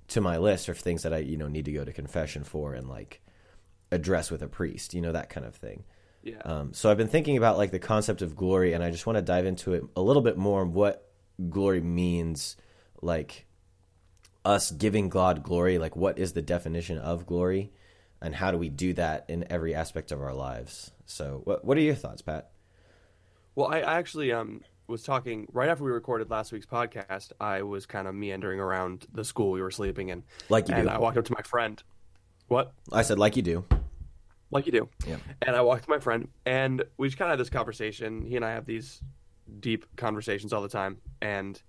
to 0.08 0.20
my 0.20 0.38
list 0.38 0.68
of 0.68 0.76
things 0.76 1.04
that 1.04 1.14
I 1.14 1.18
you 1.18 1.36
know 1.36 1.46
need 1.46 1.66
to 1.66 1.72
go 1.72 1.84
to 1.84 1.92
confession 1.92 2.42
for 2.42 2.74
and 2.74 2.88
like 2.88 3.22
address 3.92 4.30
with 4.30 4.42
a 4.42 4.48
priest, 4.48 4.94
you 4.94 5.00
know 5.00 5.12
that 5.12 5.30
kind 5.30 5.46
of 5.46 5.54
thing. 5.54 5.84
Yeah. 6.22 6.42
Um, 6.44 6.74
so 6.74 6.90
I've 6.90 6.98
been 6.98 7.08
thinking 7.08 7.36
about 7.36 7.56
like 7.56 7.70
the 7.70 7.78
concept 7.78 8.20
of 8.20 8.36
glory, 8.36 8.72
and 8.72 8.82
I 8.82 8.90
just 8.90 9.06
want 9.06 9.16
to 9.16 9.22
dive 9.22 9.46
into 9.46 9.74
it 9.74 9.84
a 9.96 10.02
little 10.02 10.22
bit 10.22 10.36
more. 10.36 10.64
What 10.64 11.08
glory 11.48 11.80
means, 11.80 12.56
like 13.00 13.46
us 14.44 14.70
giving 14.70 15.08
God 15.08 15.42
glory. 15.42 15.78
Like, 15.78 15.96
what 15.96 16.18
is 16.18 16.32
the 16.32 16.42
definition 16.42 16.98
of 16.98 17.26
glory, 17.26 17.72
and 18.22 18.34
how 18.34 18.50
do 18.50 18.58
we 18.58 18.68
do 18.68 18.92
that 18.94 19.26
in 19.28 19.50
every 19.50 19.74
aspect 19.74 20.12
of 20.12 20.20
our 20.20 20.34
lives? 20.34 20.90
So, 21.06 21.42
what 21.44 21.64
what 21.64 21.76
are 21.76 21.80
your 21.80 21.94
thoughts, 21.94 22.22
Pat? 22.22 22.50
Well, 23.54 23.68
I, 23.68 23.80
actually 23.80 24.32
um 24.32 24.62
was 24.86 25.02
talking 25.02 25.46
right 25.52 25.68
after 25.68 25.84
we 25.84 25.90
recorded 25.90 26.30
last 26.30 26.52
week's 26.52 26.66
podcast. 26.66 27.32
I 27.40 27.62
was 27.62 27.86
kind 27.86 28.08
of 28.08 28.14
meandering 28.14 28.60
around 28.60 29.06
the 29.12 29.24
school 29.24 29.52
we 29.52 29.62
were 29.62 29.70
sleeping 29.70 30.08
in, 30.08 30.24
Like 30.48 30.68
you 30.68 30.74
and 30.74 30.88
do. 30.88 30.94
I 30.94 30.98
walked 30.98 31.16
up 31.16 31.24
to 31.26 31.32
my 31.32 31.42
friend. 31.42 31.82
What? 32.48 32.72
I 32.92 33.02
said, 33.02 33.18
like 33.18 33.36
you 33.36 33.42
do. 33.42 33.64
Like 34.50 34.66
you 34.66 34.72
do. 34.72 34.88
Yeah. 35.06 35.16
And 35.42 35.54
I 35.54 35.60
walked 35.60 35.84
to 35.84 35.90
my 35.90 36.00
friend, 36.00 36.28
and 36.44 36.82
we 36.98 37.06
just 37.06 37.16
kind 37.16 37.30
of 37.30 37.34
had 37.34 37.40
this 37.40 37.50
conversation. 37.50 38.24
He 38.24 38.34
and 38.34 38.44
I 38.44 38.50
have 38.50 38.66
these 38.66 39.00
deep 39.60 39.86
conversations 39.96 40.52
all 40.52 40.60
the 40.60 40.68
time, 40.68 40.98
and 41.22 41.60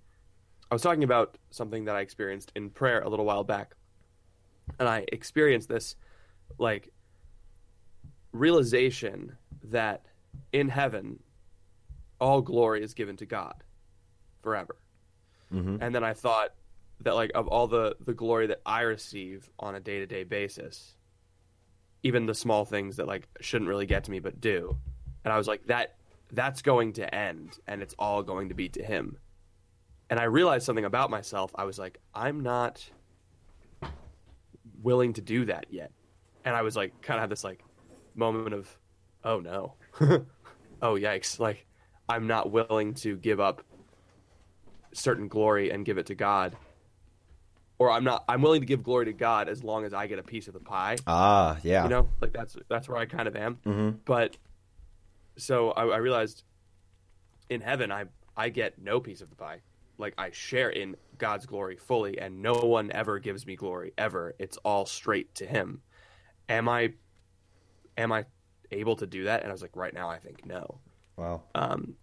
I 0.70 0.74
was 0.74 0.82
talking 0.82 1.04
about 1.04 1.38
something 1.50 1.84
that 1.84 1.94
I 1.94 2.00
experienced 2.00 2.50
in 2.56 2.70
prayer 2.70 3.00
a 3.02 3.08
little 3.08 3.24
while 3.24 3.44
back, 3.44 3.76
and 4.80 4.88
I 4.88 5.04
experienced 5.12 5.68
this 5.68 5.94
like 6.58 6.90
realization 8.32 9.36
that 9.64 10.06
in 10.52 10.68
heaven 10.68 11.18
all 12.20 12.40
glory 12.40 12.82
is 12.82 12.94
given 12.94 13.16
to 13.16 13.26
God 13.26 13.64
forever. 14.42 14.76
Mm-hmm. 15.52 15.78
And 15.80 15.94
then 15.94 16.04
I 16.04 16.14
thought 16.14 16.50
that 17.00 17.14
like 17.14 17.32
of 17.34 17.48
all 17.48 17.66
the 17.66 17.96
the 18.00 18.14
glory 18.14 18.46
that 18.46 18.60
I 18.64 18.82
receive 18.82 19.50
on 19.58 19.74
a 19.74 19.80
day-to-day 19.80 20.24
basis, 20.24 20.96
even 22.02 22.26
the 22.26 22.34
small 22.34 22.64
things 22.64 22.96
that 22.96 23.06
like 23.06 23.28
shouldn't 23.40 23.68
really 23.68 23.86
get 23.86 24.04
to 24.04 24.10
me 24.10 24.20
but 24.20 24.40
do. 24.40 24.78
And 25.24 25.32
I 25.32 25.36
was 25.36 25.48
like 25.48 25.66
that 25.66 25.96
that's 26.32 26.62
going 26.62 26.94
to 26.94 27.14
end 27.14 27.58
and 27.66 27.82
it's 27.82 27.94
all 27.98 28.22
going 28.22 28.48
to 28.48 28.54
be 28.54 28.68
to 28.70 28.82
him. 28.82 29.18
And 30.08 30.18
I 30.20 30.24
realized 30.24 30.64
something 30.64 30.84
about 30.84 31.10
myself. 31.10 31.50
I 31.54 31.64
was 31.64 31.78
like 31.78 31.98
I'm 32.14 32.40
not 32.40 32.88
willing 34.82 35.12
to 35.14 35.20
do 35.20 35.44
that 35.46 35.66
yet. 35.70 35.92
And 36.44 36.54
I 36.54 36.62
was 36.62 36.76
like 36.76 37.00
kind 37.02 37.18
of 37.18 37.22
had 37.22 37.30
this 37.30 37.44
like 37.44 37.62
moment 38.14 38.54
of 38.54 38.76
oh 39.24 39.40
no. 39.40 39.74
oh 40.00 40.94
yikes. 40.96 41.38
Like 41.38 41.66
I'm 42.08 42.26
not 42.26 42.50
willing 42.50 42.94
to 42.94 43.16
give 43.16 43.40
up 43.40 43.62
certain 44.92 45.28
glory 45.28 45.70
and 45.70 45.84
give 45.84 45.98
it 45.98 46.06
to 46.06 46.14
God. 46.14 46.56
Or 47.78 47.90
I'm 47.90 48.04
not 48.04 48.24
I'm 48.28 48.42
willing 48.42 48.60
to 48.60 48.66
give 48.66 48.82
glory 48.82 49.06
to 49.06 49.12
God 49.12 49.48
as 49.48 49.64
long 49.64 49.84
as 49.84 49.92
I 49.92 50.06
get 50.06 50.18
a 50.18 50.22
piece 50.22 50.46
of 50.48 50.54
the 50.54 50.60
pie. 50.60 50.96
Ah, 51.06 51.58
yeah. 51.62 51.84
You 51.84 51.88
know, 51.88 52.08
like 52.20 52.32
that's 52.32 52.56
that's 52.68 52.88
where 52.88 52.98
I 52.98 53.06
kind 53.06 53.28
of 53.28 53.36
am. 53.36 53.56
mm-hmm. 53.66 53.90
But 54.04 54.36
so 55.36 55.70
I, 55.70 55.86
I 55.86 55.96
realized 55.96 56.44
in 57.50 57.60
heaven 57.60 57.90
I 57.90 58.04
I 58.36 58.48
get 58.48 58.80
no 58.80 59.00
piece 59.00 59.20
of 59.20 59.30
the 59.30 59.36
pie. 59.36 59.60
Like 59.98 60.14
I 60.18 60.30
share 60.30 60.70
in 60.70 60.96
God's 61.18 61.46
glory 61.46 61.76
fully, 61.76 62.18
and 62.18 62.42
no 62.42 62.54
one 62.54 62.90
ever 62.92 63.18
gives 63.18 63.46
me 63.46 63.56
glory 63.56 63.92
ever. 63.98 64.34
It's 64.38 64.56
all 64.58 64.86
straight 64.86 65.34
to 65.36 65.46
Him. 65.46 65.82
Am 66.52 66.68
I 66.68 66.92
am 67.96 68.12
I 68.12 68.26
able 68.70 68.94
to 68.96 69.06
do 69.06 69.24
that? 69.24 69.40
And 69.42 69.48
I 69.48 69.52
was 69.52 69.62
like, 69.62 69.74
right 69.74 69.94
now 69.94 70.08
I 70.10 70.18
think 70.18 70.44
no. 70.44 70.78
Wow. 71.16 71.42
Um, 71.54 71.94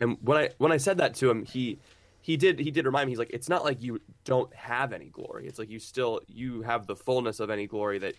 and 0.00 0.18
when 0.20 0.36
I 0.36 0.50
when 0.58 0.70
I 0.70 0.76
said 0.76 0.98
that 0.98 1.14
to 1.16 1.30
him, 1.30 1.46
he 1.46 1.78
he 2.20 2.36
did 2.36 2.58
he 2.58 2.70
did 2.70 2.84
remind 2.84 3.06
me. 3.06 3.12
He's 3.12 3.18
like, 3.18 3.30
it's 3.32 3.48
not 3.48 3.64
like 3.64 3.82
you 3.82 4.00
don't 4.24 4.52
have 4.54 4.92
any 4.92 5.06
glory. 5.06 5.46
It's 5.46 5.58
like 5.58 5.70
you 5.70 5.78
still 5.78 6.20
you 6.26 6.60
have 6.60 6.86
the 6.86 6.94
fullness 6.94 7.40
of 7.40 7.48
any 7.48 7.66
glory 7.66 7.98
that 8.00 8.14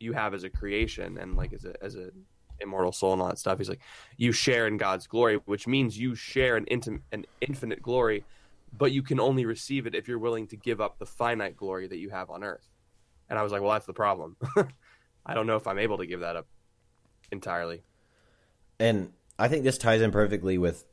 you 0.00 0.14
have 0.14 0.32
as 0.32 0.44
a 0.44 0.50
creation 0.50 1.18
and 1.18 1.36
like 1.36 1.52
as 1.52 1.66
a 1.66 1.74
as 1.84 1.94
a 1.96 2.10
immortal 2.60 2.92
soul 2.92 3.12
and 3.12 3.20
all 3.20 3.28
that 3.28 3.38
stuff. 3.38 3.58
He's 3.58 3.68
like, 3.68 3.82
you 4.16 4.32
share 4.32 4.66
in 4.66 4.78
God's 4.78 5.06
glory, 5.06 5.36
which 5.44 5.66
means 5.66 5.98
you 5.98 6.14
share 6.14 6.56
an 6.56 6.64
intimate 6.68 7.02
an 7.12 7.26
infinite 7.42 7.82
glory, 7.82 8.24
but 8.78 8.92
you 8.92 9.02
can 9.02 9.20
only 9.20 9.44
receive 9.44 9.86
it 9.86 9.94
if 9.94 10.08
you're 10.08 10.18
willing 10.18 10.46
to 10.46 10.56
give 10.56 10.80
up 10.80 10.98
the 10.98 11.06
finite 11.06 11.54
glory 11.54 11.86
that 11.88 11.98
you 11.98 12.08
have 12.08 12.30
on 12.30 12.42
earth. 12.42 12.71
And 13.28 13.38
I 13.38 13.42
was 13.42 13.52
like, 13.52 13.62
well, 13.62 13.72
that's 13.72 13.86
the 13.86 13.92
problem. 13.92 14.36
I 15.26 15.34
don't 15.34 15.46
know 15.46 15.56
if 15.56 15.66
I'm 15.66 15.78
able 15.78 15.98
to 15.98 16.06
give 16.06 16.20
that 16.20 16.36
up 16.36 16.46
entirely. 17.30 17.82
And 18.78 19.12
I 19.38 19.48
think 19.48 19.64
this 19.64 19.78
ties 19.78 20.00
in 20.00 20.10
perfectly 20.10 20.58
with 20.58 20.84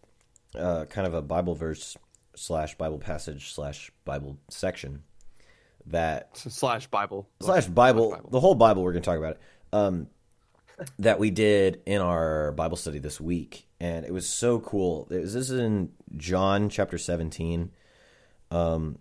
uh, 0.56 0.86
kind 0.86 1.08
of 1.08 1.14
a 1.14 1.22
Bible 1.22 1.56
verse 1.56 1.98
slash 2.36 2.76
Bible 2.76 3.00
passage 3.00 3.54
slash 3.54 3.92
Bible 4.06 4.38
section 4.50 5.04
that 5.88 6.38
slash 6.38 6.88
Bible 6.88 7.28
slash 7.42 7.68
Bible, 7.68 8.20
the 8.30 8.40
whole 8.40 8.56
Bible. 8.56 8.84
We're 8.84 8.94
going 8.94 9.04
to 9.04 9.10
talk 9.10 9.18
about 9.18 9.34
it. 9.34 9.42
Um, 9.74 10.08
that 10.98 11.20
we 11.20 11.30
did 11.30 11.82
in 11.86 12.02
our 12.02 12.54
Bible 12.54 12.78
study 12.78 13.00
this 13.00 13.20
week, 13.20 13.68
and 13.80 14.06
it 14.06 14.14
was 14.14 14.28
so 14.28 14.60
cool. 14.60 15.08
It 15.12 15.20
was, 15.20 15.34
this 15.34 15.50
is 15.50 15.60
in 15.60 15.92
John 16.16 16.70
chapter 16.70 16.98
seventeen, 16.98 17.72
um, 18.52 19.00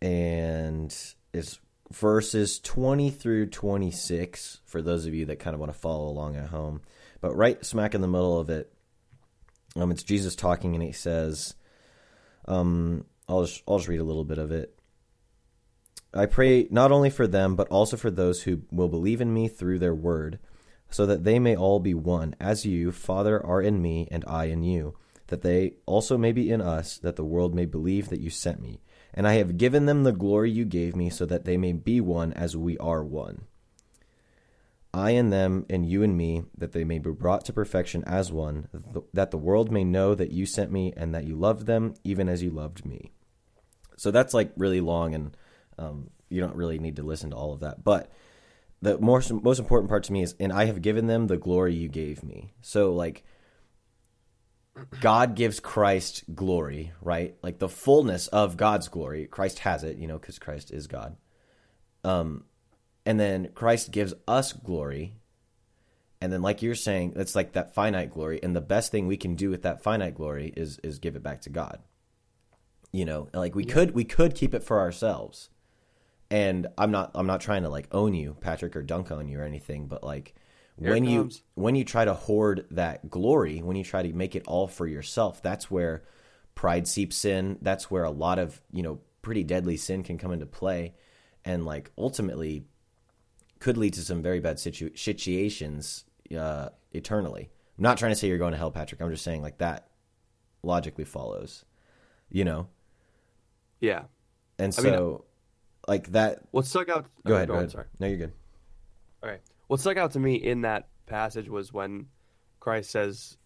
and 0.00 0.94
it's 1.32 1.58
verses 1.92 2.58
twenty 2.58 3.10
through 3.10 3.46
twenty 3.46 3.90
six 3.90 4.60
for 4.64 4.82
those 4.82 5.06
of 5.06 5.14
you 5.14 5.26
that 5.26 5.38
kind 5.38 5.54
of 5.54 5.60
want 5.60 5.72
to 5.72 5.78
follow 5.78 6.08
along 6.08 6.36
at 6.36 6.48
home. 6.48 6.80
But 7.20 7.36
right 7.36 7.64
smack 7.64 7.94
in 7.94 8.00
the 8.00 8.08
middle 8.08 8.38
of 8.38 8.50
it, 8.50 8.72
um, 9.76 9.90
it's 9.90 10.02
Jesus 10.02 10.34
talking, 10.34 10.74
and 10.74 10.82
he 10.82 10.92
says, 10.92 11.54
um, 12.46 13.04
I'll 13.28 13.44
just, 13.44 13.62
I'll 13.68 13.78
just 13.78 13.88
read 13.88 14.00
a 14.00 14.04
little 14.04 14.24
bit 14.24 14.38
of 14.38 14.50
it. 14.50 14.76
I 16.12 16.26
pray 16.26 16.66
not 16.70 16.92
only 16.92 17.08
for 17.08 17.26
them, 17.26 17.56
but 17.56 17.68
also 17.68 17.96
for 17.96 18.10
those 18.10 18.42
who 18.42 18.62
will 18.70 18.88
believe 18.88 19.20
in 19.20 19.32
me 19.32 19.48
through 19.48 19.78
their 19.78 19.94
word, 19.94 20.38
so 20.90 21.06
that 21.06 21.24
they 21.24 21.38
may 21.38 21.56
all 21.56 21.80
be 21.80 21.94
one, 21.94 22.34
as 22.38 22.66
you, 22.66 22.92
Father, 22.92 23.42
are 23.46 23.62
in 23.62 23.80
me, 23.80 24.08
and 24.10 24.24
I 24.26 24.46
in 24.46 24.62
you, 24.62 24.94
that 25.28 25.40
they 25.40 25.76
also 25.86 26.18
may 26.18 26.32
be 26.32 26.50
in 26.50 26.60
us, 26.60 26.98
that 26.98 27.16
the 27.16 27.24
world 27.24 27.54
may 27.54 27.64
believe 27.64 28.10
that 28.10 28.20
you 28.20 28.28
sent 28.28 28.60
me. 28.60 28.82
And 29.14 29.26
I 29.26 29.34
have 29.34 29.58
given 29.58 29.86
them 29.86 30.04
the 30.04 30.12
glory 30.12 30.50
you 30.50 30.64
gave 30.64 30.96
me, 30.96 31.10
so 31.10 31.26
that 31.26 31.44
they 31.44 31.56
may 31.56 31.72
be 31.72 32.00
one 32.00 32.32
as 32.32 32.56
we 32.56 32.78
are 32.78 33.04
one. 33.04 33.42
I 34.94 35.10
and 35.12 35.32
them, 35.32 35.64
and 35.70 35.86
you 35.86 36.02
and 36.02 36.16
me, 36.16 36.44
that 36.56 36.72
they 36.72 36.84
may 36.84 36.98
be 36.98 37.10
brought 37.10 37.44
to 37.46 37.52
perfection 37.52 38.04
as 38.06 38.30
one, 38.30 38.68
that 39.14 39.30
the 39.30 39.38
world 39.38 39.70
may 39.70 39.84
know 39.84 40.14
that 40.14 40.32
you 40.32 40.44
sent 40.46 40.70
me, 40.70 40.92
and 40.96 41.14
that 41.14 41.24
you 41.24 41.34
loved 41.34 41.66
them, 41.66 41.94
even 42.04 42.28
as 42.28 42.42
you 42.42 42.50
loved 42.50 42.84
me. 42.84 43.10
So 43.96 44.10
that's 44.10 44.34
like 44.34 44.52
really 44.56 44.80
long, 44.80 45.14
and 45.14 45.36
um, 45.78 46.10
you 46.28 46.40
don't 46.40 46.56
really 46.56 46.78
need 46.78 46.96
to 46.96 47.02
listen 47.02 47.30
to 47.30 47.36
all 47.36 47.52
of 47.52 47.60
that. 47.60 47.84
But 47.84 48.10
the 48.80 48.98
most 48.98 49.32
most 49.32 49.58
important 49.58 49.88
part 49.88 50.04
to 50.04 50.12
me 50.12 50.22
is, 50.22 50.34
and 50.40 50.52
I 50.52 50.64
have 50.64 50.82
given 50.82 51.06
them 51.06 51.26
the 51.26 51.36
glory 51.36 51.74
you 51.74 51.88
gave 51.88 52.22
me. 52.22 52.52
So 52.60 52.92
like, 52.92 53.24
God 55.00 55.34
gives 55.36 55.60
Christ 55.60 56.24
glory, 56.34 56.92
right? 57.02 57.36
Like 57.42 57.58
the 57.58 57.68
fullness 57.68 58.28
of 58.28 58.56
God's 58.56 58.88
glory. 58.88 59.26
Christ 59.26 59.60
has 59.60 59.84
it, 59.84 59.98
you 59.98 60.06
know, 60.06 60.18
because 60.18 60.38
Christ 60.38 60.70
is 60.72 60.86
God. 60.86 61.16
Um, 62.04 62.44
and 63.06 63.18
then 63.20 63.50
Christ 63.54 63.90
gives 63.92 64.14
us 64.28 64.52
glory, 64.52 65.14
And 66.20 66.32
then, 66.32 66.40
like 66.40 66.62
you're 66.62 66.76
saying, 66.76 67.14
it's 67.16 67.34
like 67.34 67.52
that 67.54 67.74
finite 67.74 68.10
glory, 68.12 68.40
and 68.44 68.54
the 68.54 68.60
best 68.60 68.92
thing 68.92 69.08
we 69.08 69.16
can 69.16 69.34
do 69.34 69.50
with 69.50 69.62
that 69.62 69.82
finite 69.82 70.14
glory 70.14 70.52
is 70.56 70.78
is 70.84 71.00
give 71.00 71.16
it 71.16 71.22
back 71.22 71.40
to 71.42 71.50
God. 71.50 71.80
You 72.92 73.04
know, 73.04 73.28
like 73.34 73.56
we 73.56 73.64
could 73.64 73.92
we 73.92 74.04
could 74.04 74.34
keep 74.36 74.54
it 74.54 74.62
for 74.62 74.78
ourselves. 74.80 75.50
And 76.30 76.68
I'm 76.78 76.92
not 76.92 77.10
I'm 77.16 77.26
not 77.26 77.40
trying 77.40 77.64
to 77.64 77.68
like 77.70 77.88
own 77.92 78.14
you, 78.14 78.36
Patrick, 78.40 78.76
or 78.76 78.82
dunk 78.82 79.10
on 79.10 79.28
you 79.28 79.40
or 79.40 79.44
anything, 79.44 79.88
but 79.88 80.04
like 80.04 80.34
Here 80.80 80.90
when 80.90 81.04
you 81.04 81.30
when 81.54 81.74
you 81.74 81.84
try 81.84 82.04
to 82.04 82.14
hoard 82.14 82.66
that 82.70 83.10
glory, 83.10 83.60
when 83.60 83.76
you 83.76 83.84
try 83.84 84.02
to 84.02 84.12
make 84.12 84.34
it 84.34 84.44
all 84.46 84.66
for 84.66 84.86
yourself, 84.86 85.42
that's 85.42 85.70
where 85.70 86.02
pride 86.54 86.88
seeps 86.88 87.24
in. 87.24 87.58
That's 87.60 87.90
where 87.90 88.04
a 88.04 88.10
lot 88.10 88.38
of 88.38 88.60
you 88.72 88.82
know 88.82 89.00
pretty 89.20 89.44
deadly 89.44 89.76
sin 89.76 90.02
can 90.02 90.18
come 90.18 90.32
into 90.32 90.46
play, 90.46 90.94
and 91.44 91.64
like 91.64 91.90
ultimately 91.98 92.64
could 93.58 93.76
lead 93.76 93.94
to 93.94 94.00
some 94.00 94.22
very 94.22 94.40
bad 94.40 94.58
situ- 94.58 94.96
situations 94.96 96.04
uh, 96.36 96.70
eternally. 96.90 97.50
I'm 97.78 97.82
not 97.82 97.98
trying 97.98 98.12
to 98.12 98.16
say 98.16 98.28
you're 98.28 98.38
going 98.38 98.52
to 98.52 98.58
hell, 98.58 98.70
Patrick. 98.70 99.00
I'm 99.00 99.10
just 99.10 99.24
saying 99.24 99.42
like 99.42 99.58
that 99.58 99.88
logically 100.62 101.04
follows, 101.04 101.64
you 102.30 102.44
know. 102.44 102.68
Yeah. 103.80 104.04
And 104.58 104.74
I 104.78 104.82
mean, 104.82 104.92
so, 104.92 105.24
like 105.86 106.12
that. 106.12 106.40
What 106.50 106.66
stuck 106.66 106.88
out? 106.88 107.06
Go 107.26 107.34
okay, 107.34 107.36
ahead. 107.36 107.48
Go 107.48 107.54
on, 107.54 107.58
ahead. 107.60 107.70
Sorry. 107.70 107.86
No, 107.98 108.06
you're 108.06 108.18
good. 108.18 108.32
Okay. 109.24 109.38
What 109.72 109.80
stuck 109.80 109.96
out 109.96 110.10
to 110.10 110.18
me 110.20 110.34
in 110.34 110.60
that 110.60 110.88
passage 111.06 111.48
was 111.48 111.72
when 111.72 112.08
Christ 112.60 112.90
says, 112.90 113.38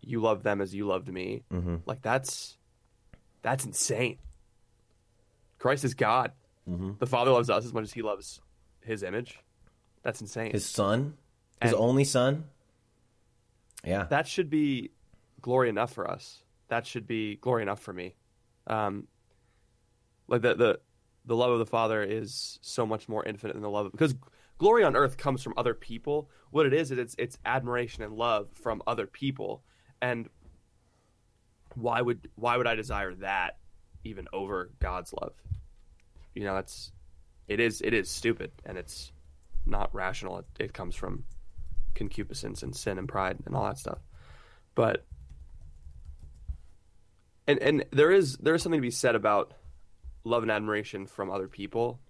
"You 0.00 0.20
love 0.20 0.44
them 0.44 0.60
as 0.60 0.72
you 0.72 0.86
loved 0.86 1.08
me." 1.12 1.42
Mm-hmm. 1.52 1.78
Like 1.86 2.02
that's 2.02 2.56
that's 3.42 3.64
insane. 3.64 4.18
Christ 5.58 5.82
is 5.82 5.94
God. 5.94 6.30
Mm-hmm. 6.70 6.92
The 7.00 7.06
Father 7.08 7.32
loves 7.32 7.50
us 7.50 7.64
as 7.64 7.74
much 7.74 7.82
as 7.82 7.92
He 7.92 8.00
loves 8.00 8.40
His 8.80 9.02
image. 9.02 9.40
That's 10.04 10.20
insane. 10.20 10.52
His 10.52 10.64
son, 10.64 11.14
his 11.60 11.72
And- 11.72 11.80
only 11.80 12.04
son. 12.04 12.44
Yeah. 13.84 14.04
that 14.04 14.28
should 14.28 14.48
be 14.50 14.92
glory 15.42 15.68
enough 15.68 15.92
for 15.92 16.08
us. 16.08 16.44
That 16.68 16.86
should 16.86 17.08
be 17.08 17.34
glory 17.34 17.62
enough 17.62 17.80
for 17.80 17.92
me. 17.92 18.14
Um, 18.68 19.08
like 20.28 20.42
the 20.42 20.54
the 20.54 20.80
the 21.24 21.34
love 21.34 21.50
of 21.50 21.58
the 21.58 21.66
Father 21.66 22.04
is 22.04 22.60
so 22.62 22.86
much 22.86 23.08
more 23.08 23.24
infinite 23.24 23.54
than 23.54 23.62
the 23.62 23.68
love 23.68 23.86
of 23.86 23.90
because 23.90 24.14
glory 24.58 24.84
on 24.84 24.96
earth 24.96 25.16
comes 25.16 25.42
from 25.42 25.54
other 25.56 25.74
people. 25.74 26.30
What 26.50 26.66
it 26.66 26.74
is 26.74 26.90
is 26.90 26.98
it's 26.98 27.14
it's 27.18 27.38
admiration 27.44 28.02
and 28.02 28.14
love 28.14 28.48
from 28.52 28.82
other 28.86 29.06
people, 29.06 29.62
and 30.02 30.28
why 31.74 32.00
would 32.00 32.28
why 32.34 32.56
would 32.56 32.66
I 32.66 32.74
desire 32.74 33.14
that 33.16 33.58
even 34.04 34.26
over 34.32 34.70
God's 34.80 35.12
love? 35.20 35.34
You 36.34 36.44
know, 36.44 36.56
it's 36.56 36.92
it 37.46 37.60
is 37.60 37.80
it 37.80 37.94
is 37.94 38.10
stupid 38.10 38.52
and 38.64 38.76
it's 38.76 39.12
not 39.64 39.94
rational. 39.94 40.38
It, 40.38 40.46
it 40.60 40.72
comes 40.74 40.94
from 40.94 41.24
concupiscence 41.94 42.62
and 42.62 42.74
sin 42.74 42.98
and 42.98 43.08
pride 43.08 43.38
and 43.46 43.54
all 43.54 43.64
that 43.64 43.78
stuff. 43.78 43.98
But 44.74 45.04
and 47.46 47.58
and 47.60 47.84
there 47.90 48.10
is 48.10 48.36
there 48.36 48.54
is 48.54 48.62
something 48.62 48.80
to 48.80 48.86
be 48.86 48.90
said 48.90 49.14
about 49.14 49.54
love 50.24 50.42
and 50.42 50.52
admiration 50.52 51.06
from 51.06 51.30
other 51.30 51.48
people. 51.48 52.00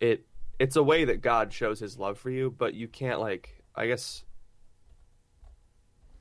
It 0.00 0.26
it's 0.58 0.76
a 0.76 0.82
way 0.82 1.04
that 1.04 1.20
God 1.20 1.52
shows 1.52 1.80
his 1.80 1.98
love 1.98 2.18
for 2.18 2.30
you, 2.30 2.54
but 2.56 2.74
you 2.74 2.88
can't 2.88 3.20
like 3.20 3.62
I 3.74 3.86
guess 3.86 4.24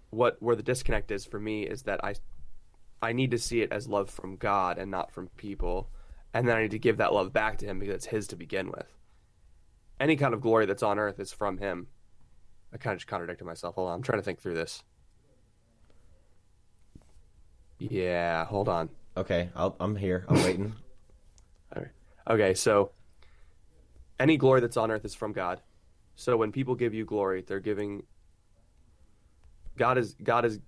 what 0.09 0.37
where 0.41 0.55
the 0.55 0.63
disconnect 0.63 1.11
is 1.11 1.25
for 1.25 1.39
me 1.39 1.63
is 1.63 1.83
that 1.83 2.03
I 2.03 2.15
I 3.01 3.13
need 3.13 3.31
to 3.31 3.37
see 3.37 3.61
it 3.61 3.71
as 3.71 3.87
love 3.87 4.09
from 4.09 4.35
God 4.35 4.77
and 4.77 4.89
not 4.89 5.11
from 5.11 5.27
people. 5.37 5.89
And 6.33 6.47
then 6.47 6.57
I 6.57 6.63
need 6.63 6.71
to 6.71 6.79
give 6.79 6.97
that 6.97 7.13
love 7.13 7.31
back 7.31 7.57
to 7.59 7.65
him 7.65 7.79
because 7.79 7.95
it's 7.95 8.05
his 8.07 8.27
to 8.27 8.35
begin 8.35 8.69
with. 8.69 8.93
Any 9.99 10.17
kind 10.17 10.33
of 10.33 10.41
glory 10.41 10.65
that's 10.65 10.83
on 10.83 10.99
earth 10.99 11.19
is 11.19 11.31
from 11.31 11.59
him. 11.59 11.87
I 12.73 12.77
kind 12.77 12.93
of 12.93 12.99
just 12.99 13.07
contradicted 13.07 13.47
myself. 13.47 13.75
Hold 13.75 13.89
on. 13.89 13.95
I'm 13.95 14.01
trying 14.01 14.19
to 14.19 14.23
think 14.23 14.41
through 14.41 14.55
this. 14.55 14.83
Yeah, 17.79 18.45
hold 18.45 18.67
on. 18.67 18.89
Okay. 19.15 19.49
I'll, 19.55 19.75
I'm 19.79 19.95
here. 19.95 20.25
I'm 20.27 20.43
waiting. 20.43 20.73
Right. 21.75 21.87
Okay, 22.29 22.53
so 22.53 22.91
any 24.19 24.37
glory 24.37 24.61
that's 24.61 24.77
on 24.77 24.91
earth 24.91 25.05
is 25.05 25.15
from 25.15 25.33
God. 25.33 25.61
So 26.15 26.37
when 26.37 26.51
people 26.51 26.75
give 26.75 26.93
you 26.93 27.05
glory, 27.05 27.43
they're 27.45 27.59
giving 27.59 28.03
God 29.77 29.97
is 29.97 30.15
God 30.23 30.45
is 30.45 30.59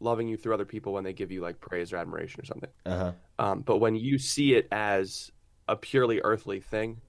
loving 0.00 0.28
you 0.28 0.36
through 0.36 0.54
other 0.54 0.64
people 0.64 0.92
when 0.92 1.04
they 1.04 1.12
give 1.12 1.30
you 1.30 1.40
like 1.40 1.60
praise 1.60 1.92
or 1.92 1.96
admiration 1.96 2.40
or 2.40 2.44
something. 2.44 2.70
Uh 2.84 2.96
huh. 2.96 3.12
Um, 3.38 3.60
but 3.60 3.78
when 3.78 3.94
you 3.94 4.18
see 4.18 4.54
it 4.54 4.68
as 4.70 5.30
a 5.68 5.76
purely 5.76 6.20
earthly 6.22 6.60
thing, 6.60 7.00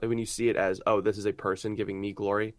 like 0.00 0.08
when 0.08 0.18
you 0.18 0.26
see 0.26 0.48
it 0.48 0.56
as, 0.56 0.80
oh, 0.86 1.00
this 1.00 1.18
is 1.18 1.26
a 1.26 1.32
person 1.32 1.74
giving 1.74 2.00
me 2.00 2.12
glory, 2.12 2.54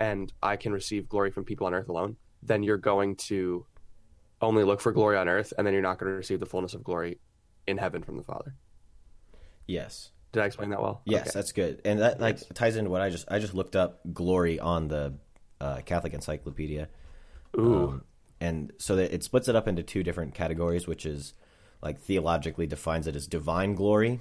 and 0.00 0.32
I 0.42 0.56
can 0.56 0.72
receive 0.72 1.08
glory 1.08 1.30
from 1.30 1.44
people 1.44 1.66
on 1.66 1.74
earth 1.74 1.88
alone, 1.88 2.16
then 2.42 2.62
you're 2.62 2.76
going 2.76 3.16
to 3.16 3.66
only 4.40 4.64
look 4.64 4.80
for 4.80 4.92
glory 4.92 5.16
on 5.16 5.28
earth, 5.28 5.52
and 5.58 5.66
then 5.66 5.74
you're 5.74 5.82
not 5.82 5.98
going 5.98 6.10
to 6.12 6.16
receive 6.16 6.40
the 6.40 6.46
fullness 6.46 6.74
of 6.74 6.84
glory 6.84 7.18
in 7.66 7.78
heaven 7.78 8.02
from 8.02 8.16
the 8.16 8.22
Father. 8.22 8.54
Yes. 9.66 10.12
Did 10.32 10.42
I 10.42 10.46
explain 10.46 10.70
that 10.70 10.80
well? 10.82 11.00
Yes, 11.04 11.28
Okay. 11.28 11.30
that's 11.38 11.52
good, 11.52 11.80
and 11.84 12.00
that 12.00 12.20
like 12.20 12.36
Yes. 12.36 12.44
ties 12.54 12.76
into 12.76 12.90
what 12.90 13.00
I 13.00 13.10
just 13.10 13.26
I 13.30 13.38
just 13.38 13.54
looked 13.54 13.76
up 13.76 14.00
glory 14.12 14.60
on 14.60 14.88
the 14.88 15.14
uh, 15.60 15.80
Catholic 15.84 16.12
Encyclopedia, 16.14 16.88
Ooh. 17.58 17.88
Um, 17.88 18.04
and 18.40 18.72
so 18.78 18.96
that 18.96 19.12
it 19.12 19.24
splits 19.24 19.48
it 19.48 19.56
up 19.56 19.66
into 19.66 19.82
two 19.82 20.02
different 20.02 20.34
categories, 20.34 20.86
which 20.86 21.06
is 21.06 21.34
like 21.82 22.00
theologically 22.00 22.66
defines 22.66 23.06
it 23.06 23.16
as 23.16 23.26
divine 23.26 23.74
glory, 23.74 24.20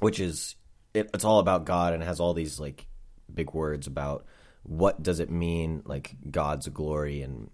which 0.00 0.20
is 0.20 0.54
it, 0.94 1.10
it's 1.12 1.24
all 1.24 1.40
about 1.40 1.64
God 1.66 1.92
and 1.92 2.02
it 2.02 2.06
has 2.06 2.20
all 2.20 2.32
these 2.32 2.60
like 2.60 2.86
big 3.32 3.52
words 3.52 3.86
about 3.86 4.24
what 4.62 5.02
does 5.02 5.18
it 5.20 5.30
mean 5.30 5.82
like 5.84 6.14
God's 6.30 6.68
glory 6.68 7.20
and 7.22 7.50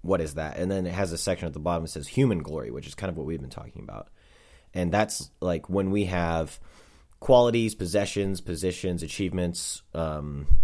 what 0.00 0.20
is 0.20 0.34
that, 0.34 0.56
and 0.56 0.68
then 0.70 0.86
it 0.86 0.94
has 0.94 1.12
a 1.12 1.18
section 1.18 1.46
at 1.46 1.52
the 1.52 1.60
bottom 1.60 1.84
that 1.84 1.88
says 1.90 2.08
human 2.08 2.42
glory, 2.42 2.70
which 2.72 2.86
is 2.88 2.94
kind 2.96 3.10
of 3.10 3.16
what 3.16 3.26
we've 3.26 3.40
been 3.40 3.50
talking 3.50 3.82
about, 3.82 4.08
and 4.74 4.90
that's 4.90 5.30
like 5.40 5.68
when 5.68 5.90
we 5.92 6.06
have 6.06 6.58
qualities, 7.22 7.76
possessions, 7.76 8.40
positions, 8.40 9.00
achievements 9.00 9.82
um, 9.94 10.58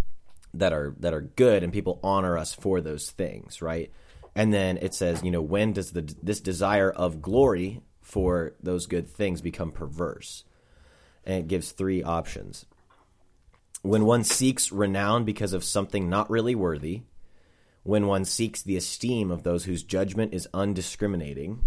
that 0.53 0.73
are 0.73 0.93
that 0.99 1.13
are 1.13 1.21
good, 1.21 1.63
and 1.63 1.71
people 1.71 2.01
honor 2.03 2.37
us 2.37 2.53
for 2.53 2.81
those 2.81 3.11
things, 3.11 3.61
right? 3.61 3.91
And 4.35 4.53
then 4.53 4.77
it 4.77 4.93
says, 4.93 5.23
you 5.23 5.31
know, 5.31 5.41
when 5.41 5.71
does 5.71 5.91
the 5.93 6.13
this 6.21 6.41
desire 6.41 6.91
of 6.91 7.21
glory 7.21 7.79
for 8.01 8.55
those 8.61 8.87
good 8.87 9.07
things 9.07 9.39
become 9.41 9.71
perverse? 9.71 10.43
And 11.23 11.39
it 11.39 11.47
gives 11.47 11.71
three 11.71 12.03
options. 12.03 12.65
When 13.81 14.03
one 14.03 14.25
seeks 14.25 14.69
renown 14.69 15.23
because 15.23 15.53
of 15.53 15.63
something 15.63 16.09
not 16.09 16.29
really 16.29 16.55
worthy, 16.55 17.03
when 17.83 18.05
one 18.05 18.25
seeks 18.25 18.61
the 18.61 18.75
esteem 18.75 19.31
of 19.31 19.43
those 19.43 19.63
whose 19.63 19.83
judgment 19.83 20.33
is 20.33 20.49
undiscriminating, 20.53 21.63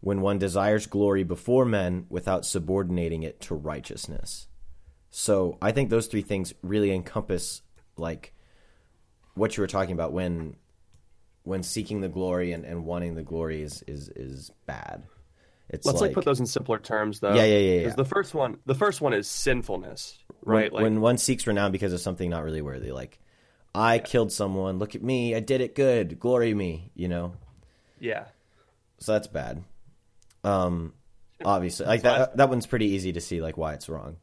when 0.00 0.20
one 0.20 0.38
desires 0.38 0.86
glory 0.86 1.24
before 1.24 1.64
men 1.64 2.06
without 2.08 2.46
subordinating 2.46 3.22
it 3.22 3.40
to 3.40 3.54
righteousness. 3.54 4.48
So 5.10 5.58
I 5.60 5.72
think 5.72 5.90
those 5.90 6.06
three 6.06 6.22
things 6.22 6.54
really 6.62 6.92
encompass 6.92 7.62
like 7.96 8.32
what 9.34 9.56
you 9.56 9.60
were 9.62 9.66
talking 9.66 9.92
about 9.92 10.12
when 10.12 10.56
when 11.42 11.62
seeking 11.62 12.00
the 12.00 12.08
glory 12.08 12.52
and, 12.52 12.64
and 12.64 12.84
wanting 12.84 13.14
the 13.14 13.22
glory 13.22 13.62
is 13.62 13.82
is 13.86 14.08
is 14.10 14.50
bad. 14.66 15.04
It's 15.72 15.86
Let's 15.86 16.00
like, 16.00 16.08
like, 16.08 16.14
put 16.14 16.24
those 16.24 16.40
in 16.40 16.46
simpler 16.46 16.78
terms, 16.80 17.20
though. 17.20 17.34
Yeah, 17.34 17.44
yeah, 17.44 17.58
yeah, 17.58 17.58
yeah. 17.58 17.78
Because 17.78 17.94
the 17.94 18.04
first 18.04 18.34
one, 18.34 18.58
the 18.66 18.74
first 18.74 19.00
one 19.00 19.12
is 19.12 19.28
sinfulness, 19.28 20.18
right? 20.42 20.72
when, 20.72 20.82
when 20.82 21.00
one 21.00 21.16
seeks 21.16 21.46
renown 21.46 21.70
because 21.70 21.92
of 21.92 22.00
something 22.00 22.28
not 22.28 22.42
really 22.42 22.60
worthy, 22.60 22.90
like 22.90 23.20
I 23.72 24.00
killed 24.00 24.32
someone, 24.32 24.80
look 24.80 24.96
at 24.96 25.02
me, 25.02 25.32
I 25.34 25.38
did 25.38 25.60
it 25.60 25.76
good, 25.76 26.18
glory 26.18 26.54
me, 26.54 26.90
you 26.94 27.06
know. 27.06 27.34
yeah, 28.00 28.24
So 28.98 29.12
that's 29.12 29.28
bad. 29.28 29.62
Um, 30.44 30.94
obviously, 31.44 31.86
like 31.86 32.02
that. 32.02 32.36
That 32.36 32.48
one's 32.48 32.66
pretty 32.66 32.86
easy 32.86 33.12
to 33.12 33.20
see, 33.20 33.40
like 33.40 33.56
why 33.56 33.74
it's 33.74 33.88
wrong. 33.88 34.16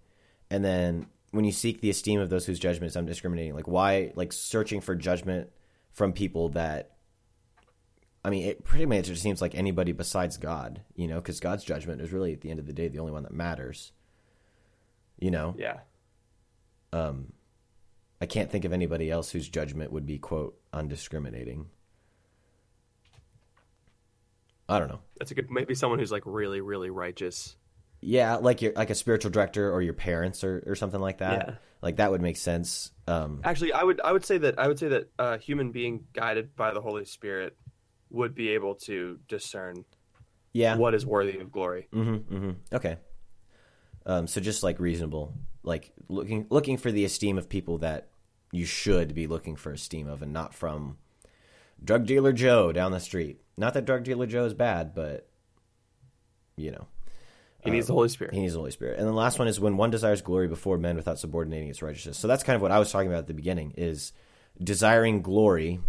And 0.49 0.63
then 0.63 1.07
when 1.31 1.45
you 1.45 1.51
seek 1.51 1.81
the 1.81 1.89
esteem 1.89 2.19
of 2.19 2.29
those 2.29 2.45
whose 2.45 2.59
judgment 2.59 2.91
is 2.91 2.97
undiscriminating, 2.97 3.53
like 3.53 3.67
why, 3.67 4.11
like 4.15 4.33
searching 4.33 4.81
for 4.81 4.95
judgment 4.95 5.49
from 5.91 6.13
people 6.13 6.49
that, 6.49 6.91
I 8.23 8.29
mean, 8.29 8.47
it 8.47 8.63
pretty 8.63 8.85
much 8.85 9.05
just 9.05 9.21
seems 9.21 9.41
like 9.41 9.55
anybody 9.55 9.91
besides 9.91 10.37
God, 10.37 10.81
you 10.95 11.07
know, 11.07 11.15
because 11.15 11.39
God's 11.39 11.63
judgment 11.63 12.01
is 12.01 12.11
really 12.11 12.33
at 12.33 12.41
the 12.41 12.49
end 12.49 12.59
of 12.59 12.67
the 12.67 12.73
day 12.73 12.87
the 12.87 12.99
only 12.99 13.11
one 13.11 13.23
that 13.23 13.33
matters. 13.33 13.91
You 15.19 15.31
know, 15.31 15.55
yeah. 15.57 15.79
Um, 16.93 17.33
I 18.21 18.25
can't 18.25 18.51
think 18.51 18.65
of 18.65 18.73
anybody 18.73 19.09
else 19.11 19.31
whose 19.31 19.49
judgment 19.49 19.91
would 19.91 20.05
be 20.05 20.17
quote 20.17 20.59
undiscriminating. 20.73 21.67
I 24.69 24.79
don't 24.79 24.89
know. 24.89 24.99
That's 25.17 25.31
a 25.31 25.35
good. 25.35 25.49
Maybe 25.49 25.75
someone 25.75 25.99
who's 25.99 26.11
like 26.11 26.23
really, 26.25 26.61
really 26.61 26.89
righteous. 26.89 27.55
Yeah, 28.01 28.35
like 28.35 28.61
your 28.61 28.73
like 28.73 28.89
a 28.89 28.95
spiritual 28.95 29.31
director 29.31 29.71
or 29.71 29.81
your 29.81 29.93
parents 29.93 30.43
or, 30.43 30.63
or 30.67 30.75
something 30.75 30.99
like 30.99 31.19
that. 31.19 31.47
Yeah. 31.47 31.55
Like 31.81 31.97
that 31.97 32.11
would 32.11 32.21
make 32.21 32.37
sense. 32.37 32.91
Um, 33.07 33.41
Actually, 33.43 33.73
I 33.73 33.83
would 33.83 34.01
I 34.01 34.11
would 34.11 34.25
say 34.25 34.37
that 34.39 34.59
I 34.59 34.67
would 34.67 34.79
say 34.79 34.89
that 34.89 35.09
a 35.17 35.37
human 35.37 35.71
being 35.71 36.05
guided 36.13 36.55
by 36.55 36.73
the 36.73 36.81
Holy 36.81 37.05
Spirit 37.05 37.55
would 38.09 38.35
be 38.35 38.49
able 38.49 38.75
to 38.75 39.19
discern 39.27 39.85
yeah. 40.53 40.75
what 40.75 40.93
is 40.93 41.05
worthy 41.05 41.39
of 41.39 41.51
glory. 41.51 41.87
Mm-hmm, 41.93 42.35
mm-hmm. 42.35 42.75
Okay. 42.75 42.97
Um, 44.05 44.27
so 44.27 44.39
just 44.39 44.63
like 44.63 44.79
reasonable, 44.79 45.33
like 45.63 45.91
looking 46.07 46.47
looking 46.49 46.77
for 46.77 46.91
the 46.91 47.05
esteem 47.05 47.37
of 47.37 47.49
people 47.49 47.79
that 47.79 48.07
you 48.51 48.65
should 48.65 49.13
be 49.13 49.27
looking 49.27 49.55
for 49.55 49.71
esteem 49.71 50.07
of 50.07 50.21
and 50.21 50.31
not 50.31 50.53
from 50.53 50.97
drug 51.83 52.05
dealer 52.05 52.33
Joe 52.33 52.71
down 52.71 52.91
the 52.91 52.99
street. 52.99 53.41
Not 53.57 53.73
that 53.73 53.85
drug 53.85 54.03
dealer 54.03 54.27
Joe 54.27 54.45
is 54.45 54.53
bad, 54.53 54.93
but 54.93 55.27
you 56.55 56.71
know. 56.71 56.87
He 57.63 57.71
needs 57.71 57.87
the 57.87 57.93
Holy 57.93 58.07
Spirit. 58.07 58.33
He 58.33 58.39
needs 58.39 58.53
the 58.53 58.59
Holy 58.59 58.71
Spirit. 58.71 58.97
And 58.97 59.07
the 59.07 59.11
last 59.11 59.39
one 59.39 59.47
is 59.47 59.59
when 59.59 59.75
one 59.75 59.89
desires 59.89 60.21
glory 60.21 60.47
before 60.47 60.77
men 60.77 60.95
without 60.95 61.19
subordinating 61.19 61.67
its 61.67 61.81
righteousness. 61.81 62.17
So 62.17 62.27
that's 62.27 62.43
kind 62.43 62.55
of 62.55 62.61
what 62.61 62.71
I 62.71 62.79
was 62.79 62.91
talking 62.91 63.09
about 63.09 63.19
at 63.19 63.27
the 63.27 63.33
beginning 63.33 63.73
is 63.75 64.13
desiring 64.63 65.21
glory 65.21 65.81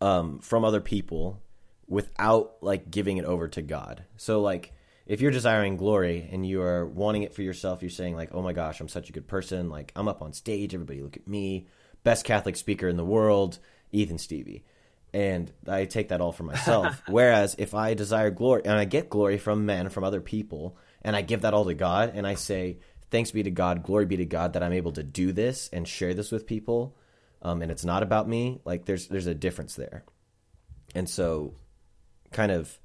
um, 0.00 0.40
from 0.40 0.64
other 0.64 0.80
people 0.80 1.40
without 1.86 2.56
like 2.60 2.90
giving 2.90 3.18
it 3.18 3.24
over 3.24 3.46
to 3.48 3.62
God. 3.62 4.04
So 4.16 4.40
like 4.40 4.72
if 5.06 5.20
you're 5.20 5.30
desiring 5.30 5.76
glory 5.76 6.28
and 6.32 6.44
you 6.44 6.62
are 6.62 6.84
wanting 6.84 7.22
it 7.22 7.34
for 7.34 7.42
yourself, 7.42 7.82
you're 7.82 7.90
saying 7.90 8.16
like, 8.16 8.30
"Oh 8.32 8.42
my 8.42 8.52
gosh, 8.52 8.80
I'm 8.80 8.88
such 8.88 9.08
a 9.08 9.12
good 9.12 9.28
person. 9.28 9.68
Like 9.70 9.92
I'm 9.94 10.08
up 10.08 10.22
on 10.22 10.32
stage, 10.32 10.74
everybody 10.74 11.00
look 11.00 11.16
at 11.16 11.28
me, 11.28 11.68
best 12.02 12.24
Catholic 12.24 12.56
speaker 12.56 12.88
in 12.88 12.96
the 12.96 13.04
world, 13.04 13.58
Ethan 13.92 14.18
Stevie." 14.18 14.64
And 15.16 15.50
I 15.66 15.86
take 15.86 16.08
that 16.08 16.20
all 16.20 16.32
for 16.32 16.42
myself. 16.42 17.00
Whereas 17.08 17.56
if 17.58 17.72
I 17.72 17.94
desire 17.94 18.30
glory 18.30 18.60
and 18.66 18.78
I 18.78 18.84
get 18.84 19.08
glory 19.08 19.38
from 19.38 19.64
men, 19.64 19.88
from 19.88 20.04
other 20.04 20.20
people, 20.20 20.76
and 21.00 21.16
I 21.16 21.22
give 21.22 21.40
that 21.40 21.54
all 21.54 21.64
to 21.64 21.72
God 21.72 22.12
and 22.14 22.26
I 22.26 22.34
say, 22.34 22.80
"Thanks 23.10 23.30
be 23.30 23.42
to 23.42 23.50
God, 23.50 23.82
glory 23.82 24.04
be 24.04 24.18
to 24.18 24.26
God 24.26 24.52
that 24.52 24.62
I'm 24.62 24.74
able 24.74 24.92
to 24.92 25.02
do 25.02 25.32
this 25.32 25.70
and 25.72 25.88
share 25.88 26.12
this 26.12 26.30
with 26.30 26.46
people." 26.46 26.98
Um, 27.40 27.62
and 27.62 27.70
it's 27.70 27.84
not 27.84 28.02
about 28.02 28.28
me. 28.28 28.60
Like 28.66 28.84
there's 28.84 29.08
there's 29.08 29.26
a 29.26 29.34
difference 29.34 29.74
there. 29.74 30.04
And 30.94 31.08
so 31.08 31.54
kind 32.30 32.52
of 32.52 32.78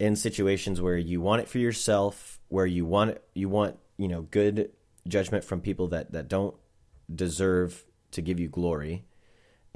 in 0.00 0.16
situations 0.16 0.80
where 0.80 0.98
you 0.98 1.20
want 1.20 1.42
it 1.42 1.48
for 1.48 1.58
yourself, 1.58 2.40
where 2.48 2.66
you 2.66 2.84
want 2.84 3.18
you 3.34 3.48
want 3.48 3.78
you 3.96 4.08
know 4.08 4.22
good 4.22 4.72
judgment 5.06 5.44
from 5.44 5.60
people 5.60 5.86
that 5.88 6.10
that 6.10 6.26
don't 6.26 6.56
deserve 7.14 7.84
to 8.10 8.20
give 8.20 8.40
you 8.40 8.48
glory, 8.48 9.04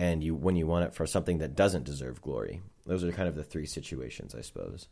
and 0.00 0.24
you 0.24 0.34
when 0.34 0.56
you 0.56 0.66
want 0.66 0.86
it 0.86 0.94
for 0.94 1.06
something 1.06 1.38
that 1.38 1.54
doesn't 1.54 1.84
deserve 1.84 2.22
glory. 2.22 2.62
Those 2.86 3.04
are 3.04 3.12
kind 3.12 3.28
of 3.28 3.34
the 3.36 3.44
three 3.44 3.66
situations, 3.66 4.34
I 4.34 4.40
suppose. 4.40 4.88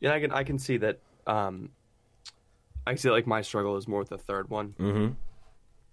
Yeah, 0.00 0.12
I 0.14 0.20
can 0.20 0.32
I 0.32 0.42
can 0.42 0.58
see 0.58 0.78
that. 0.78 1.00
Um, 1.26 1.70
I 2.86 2.92
can 2.92 2.98
see 2.98 3.10
like 3.10 3.26
my 3.26 3.42
struggle 3.42 3.76
is 3.76 3.86
more 3.86 4.00
with 4.00 4.08
the 4.08 4.18
third 4.18 4.48
one. 4.50 4.74
Mm-hmm. 4.78 5.12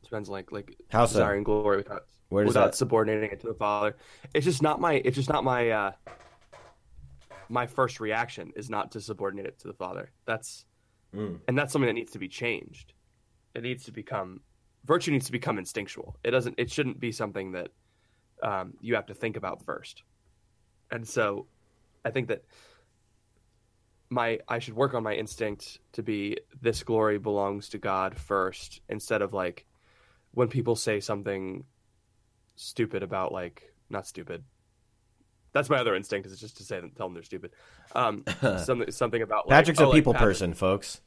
Depends 0.03 0.29
like 0.29 0.51
like 0.51 0.75
How 0.89 1.05
so? 1.05 1.13
desiring 1.19 1.43
glory 1.43 1.77
without 1.77 2.05
Where 2.29 2.45
without 2.45 2.67
that- 2.71 2.75
subordinating 2.75 3.31
it 3.31 3.41
to 3.41 3.47
the 3.47 3.53
Father. 3.53 3.95
It's 4.33 4.45
just 4.45 4.61
not 4.61 4.79
my. 4.81 4.93
It's 4.93 5.15
just 5.15 5.29
not 5.29 5.43
my. 5.43 5.69
Uh, 5.69 5.91
my 7.49 7.67
first 7.67 7.99
reaction 7.99 8.53
is 8.55 8.69
not 8.69 8.93
to 8.93 9.01
subordinate 9.01 9.45
it 9.45 9.59
to 9.59 9.67
the 9.67 9.73
Father. 9.73 10.09
That's 10.25 10.65
Mm. 11.13 11.41
and 11.49 11.57
that's 11.57 11.73
something 11.73 11.87
that 11.87 11.93
needs 11.93 12.13
to 12.13 12.19
be 12.19 12.29
changed. 12.29 12.93
It 13.53 13.63
needs 13.63 13.83
to 13.83 13.91
become 13.91 14.39
virtue 14.85 15.11
needs 15.11 15.25
to 15.25 15.31
become 15.31 15.57
instinctual. 15.57 16.17
It 16.23 16.31
doesn't. 16.31 16.55
It 16.57 16.71
shouldn't 16.71 16.99
be 16.99 17.11
something 17.11 17.53
that 17.53 17.69
um, 18.43 18.73
you 18.81 18.95
have 18.95 19.07
to 19.07 19.13
think 19.13 19.37
about 19.37 19.63
first. 19.63 20.03
And 20.89 21.07
so, 21.07 21.47
I 22.03 22.11
think 22.11 22.27
that 22.27 22.43
my 24.09 24.39
I 24.47 24.59
should 24.59 24.75
work 24.75 24.93
on 24.93 25.03
my 25.03 25.13
instinct 25.13 25.79
to 25.93 26.03
be 26.03 26.37
this 26.61 26.83
glory 26.83 27.17
belongs 27.17 27.69
to 27.69 27.77
God 27.77 28.17
first, 28.17 28.81
instead 28.89 29.21
of 29.21 29.33
like 29.33 29.65
when 30.33 30.47
people 30.47 30.75
say 30.75 30.99
something 30.99 31.63
stupid 32.55 33.03
about 33.03 33.31
like 33.31 33.73
not 33.89 34.07
stupid. 34.07 34.43
That's 35.53 35.69
my 35.69 35.77
other 35.77 35.95
instinct 35.95 36.27
is 36.27 36.39
just 36.39 36.57
to 36.57 36.63
say 36.63 36.79
them, 36.79 36.91
tell 36.95 37.07
them 37.07 37.13
they're 37.13 37.23
stupid. 37.23 37.51
Um, 37.93 38.23
something 38.57 38.91
something 38.91 39.21
about 39.21 39.47
like, 39.47 39.57
Patrick's 39.57 39.81
oh, 39.81 39.85
a 39.85 39.87
like, 39.87 39.95
people 39.95 40.13
Patrick, 40.13 40.29
person, 40.29 40.53
folks. 40.53 41.01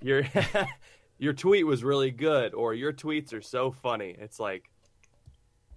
Your 0.00 0.24
your 1.18 1.32
tweet 1.32 1.66
was 1.66 1.82
really 1.84 2.10
good, 2.10 2.54
or 2.54 2.74
your 2.74 2.92
tweets 2.92 3.32
are 3.32 3.42
so 3.42 3.72
funny. 3.72 4.14
It's 4.18 4.38
like, 4.38 4.70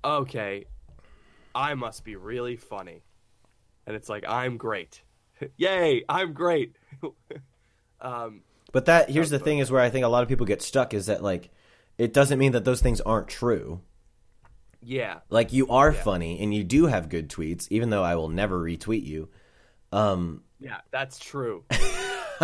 okay, 0.03 0.65
I 1.53 1.73
must 1.75 2.03
be 2.03 2.15
really 2.15 2.55
funny, 2.57 3.03
and 3.85 3.95
it's 3.95 4.09
like 4.09 4.23
I'm 4.27 4.57
great. 4.57 5.01
Yay, 5.57 6.03
I'm 6.07 6.33
great. 6.33 6.75
um, 8.01 8.41
But 8.71 8.85
that 8.85 9.09
here's 9.09 9.29
the 9.29 9.39
thing 9.39 9.59
is 9.59 9.71
where 9.71 9.81
I 9.81 9.89
think 9.89 10.05
a 10.05 10.09
lot 10.09 10.23
of 10.23 10.29
people 10.29 10.45
get 10.45 10.61
stuck 10.61 10.93
is 10.93 11.07
that 11.07 11.23
like 11.23 11.49
it 11.97 12.13
doesn't 12.13 12.39
mean 12.39 12.53
that 12.53 12.65
those 12.65 12.81
things 12.81 13.01
aren't 13.01 13.27
true. 13.27 13.81
yeah, 14.83 15.19
Like 15.29 15.53
you 15.53 15.67
are 15.69 15.91
funny 15.91 16.39
and 16.41 16.53
you 16.53 16.63
do 16.63 16.85
have 16.85 17.09
good 17.09 17.29
tweets, 17.29 17.67
even 17.69 17.89
though 17.89 18.03
I 18.03 18.15
will 18.15 18.29
never 18.29 18.59
retweet 18.59 19.05
you. 19.05 19.29
Um, 19.91 20.43
yeah, 20.59 20.81
that's 20.91 21.19
true. 21.19 21.63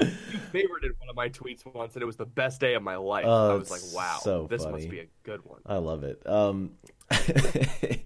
you 0.00 0.38
favorited 0.52 0.98
one 0.98 1.08
of 1.08 1.16
my 1.16 1.28
tweets 1.28 1.64
once, 1.74 1.94
and 1.94 2.02
it 2.02 2.06
was 2.06 2.16
the 2.16 2.26
best 2.26 2.60
day 2.60 2.74
of 2.74 2.82
my 2.82 2.96
life. 2.96 3.24
Oh, 3.26 3.52
I 3.52 3.54
was 3.54 3.70
like, 3.70 3.82
wow, 3.94 4.18
so 4.22 4.46
this 4.48 4.64
funny. 4.64 4.76
must 4.76 4.90
be 4.90 5.00
a 5.00 5.06
good 5.22 5.44
one. 5.44 5.60
I 5.66 5.76
love 5.76 6.04
it. 6.04 6.22
Um, 6.26 6.72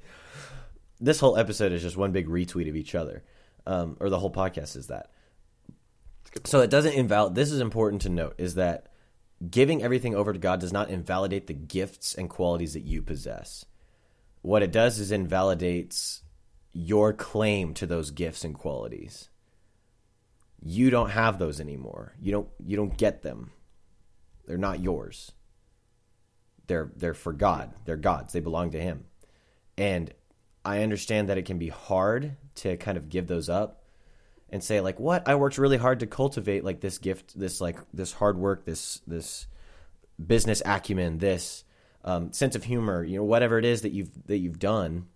this 1.01 1.21
whole 1.21 1.37
episode 1.37 1.73
is 1.73 1.83
just 1.83 1.97
one 1.97 2.13
big 2.13 2.29
retweet 2.29 2.69
of 2.69 2.77
each 2.77 2.95
other, 2.95 3.25
um, 3.67 3.97
or 4.01 4.11
the 4.11 4.19
whole 4.19 4.33
podcast 4.33 4.77
is 4.77 4.89
that. 4.89 5.11
So 6.45 6.61
it 6.61 6.71
doesn't 6.71 6.95
invalidate. 6.95 7.37
This 7.37 7.53
is 7.53 7.61
important 7.61 8.03
to 8.03 8.09
note: 8.09 8.35
is 8.39 8.57
that 8.57 8.89
giving 9.51 9.83
everything 9.83 10.15
over 10.15 10.33
to 10.33 10.39
God 10.39 10.61
does 10.61 10.73
not 10.73 10.91
invalidate 10.91 11.47
the 11.47 11.55
gifts 11.55 12.15
and 12.15 12.31
qualities 12.31 12.75
that 12.75 12.85
you 12.85 13.03
possess. 13.03 13.65
What 14.43 14.63
it 14.63 14.73
does 14.73 14.99
is 14.99 15.11
invalidates 15.11 16.23
your 16.73 17.13
claim 17.13 17.73
to 17.75 17.87
those 17.87 18.11
gifts 18.11 18.45
and 18.45 18.55
qualities. 18.55 19.29
You 20.65 20.91
don't 20.91 21.11
have 21.11 21.39
those 21.39 21.61
anymore. 21.61 22.15
You 22.21 22.33
don't. 22.33 22.49
You 22.65 22.77
don't 22.77 22.97
get 22.97 23.23
them. 23.23 23.53
They're 24.47 24.57
not 24.57 24.81
yours 24.81 25.33
they're 26.67 26.91
they're 26.97 27.15
for 27.15 27.33
God. 27.33 27.73
They're 27.85 27.97
God's. 27.97 28.33
They 28.33 28.41
belong 28.41 28.71
to 28.71 28.81
Him. 28.81 29.05
And 29.77 30.13
I 30.65 30.83
understand 30.83 31.29
that 31.29 31.39
it 31.39 31.45
can 31.45 31.59
be 31.59 31.69
hard 31.69 32.37
to 32.57 32.77
kind 32.77 32.97
of 32.97 33.09
give 33.09 33.27
those 33.27 33.49
up 33.49 33.83
and 34.51 34.63
say 34.63 34.81
like, 34.81 34.99
"What? 34.99 35.29
I 35.29 35.35
worked 35.35 35.59
really 35.59 35.77
hard 35.77 36.01
to 36.01 36.07
cultivate 36.07 36.65
like 36.65 36.81
this 36.81 36.99
gift, 36.99 37.39
this 37.39 37.61
like 37.61 37.79
this 37.93 38.13
hard 38.13 38.39
work, 38.39 38.65
this 38.65 39.01
this 39.07 39.47
business 40.25 40.63
acumen, 40.65 41.19
this 41.19 41.65
um, 42.05 42.33
sense 42.33 42.55
of 42.55 42.65
humor, 42.65 43.03
you 43.05 43.17
know, 43.17 43.25
whatever 43.25 43.59
it 43.59 43.65
is 43.65 43.83
that 43.83 43.93
you've 43.93 44.27
that 44.27 44.39
you've 44.39 44.59
done, 44.59 45.07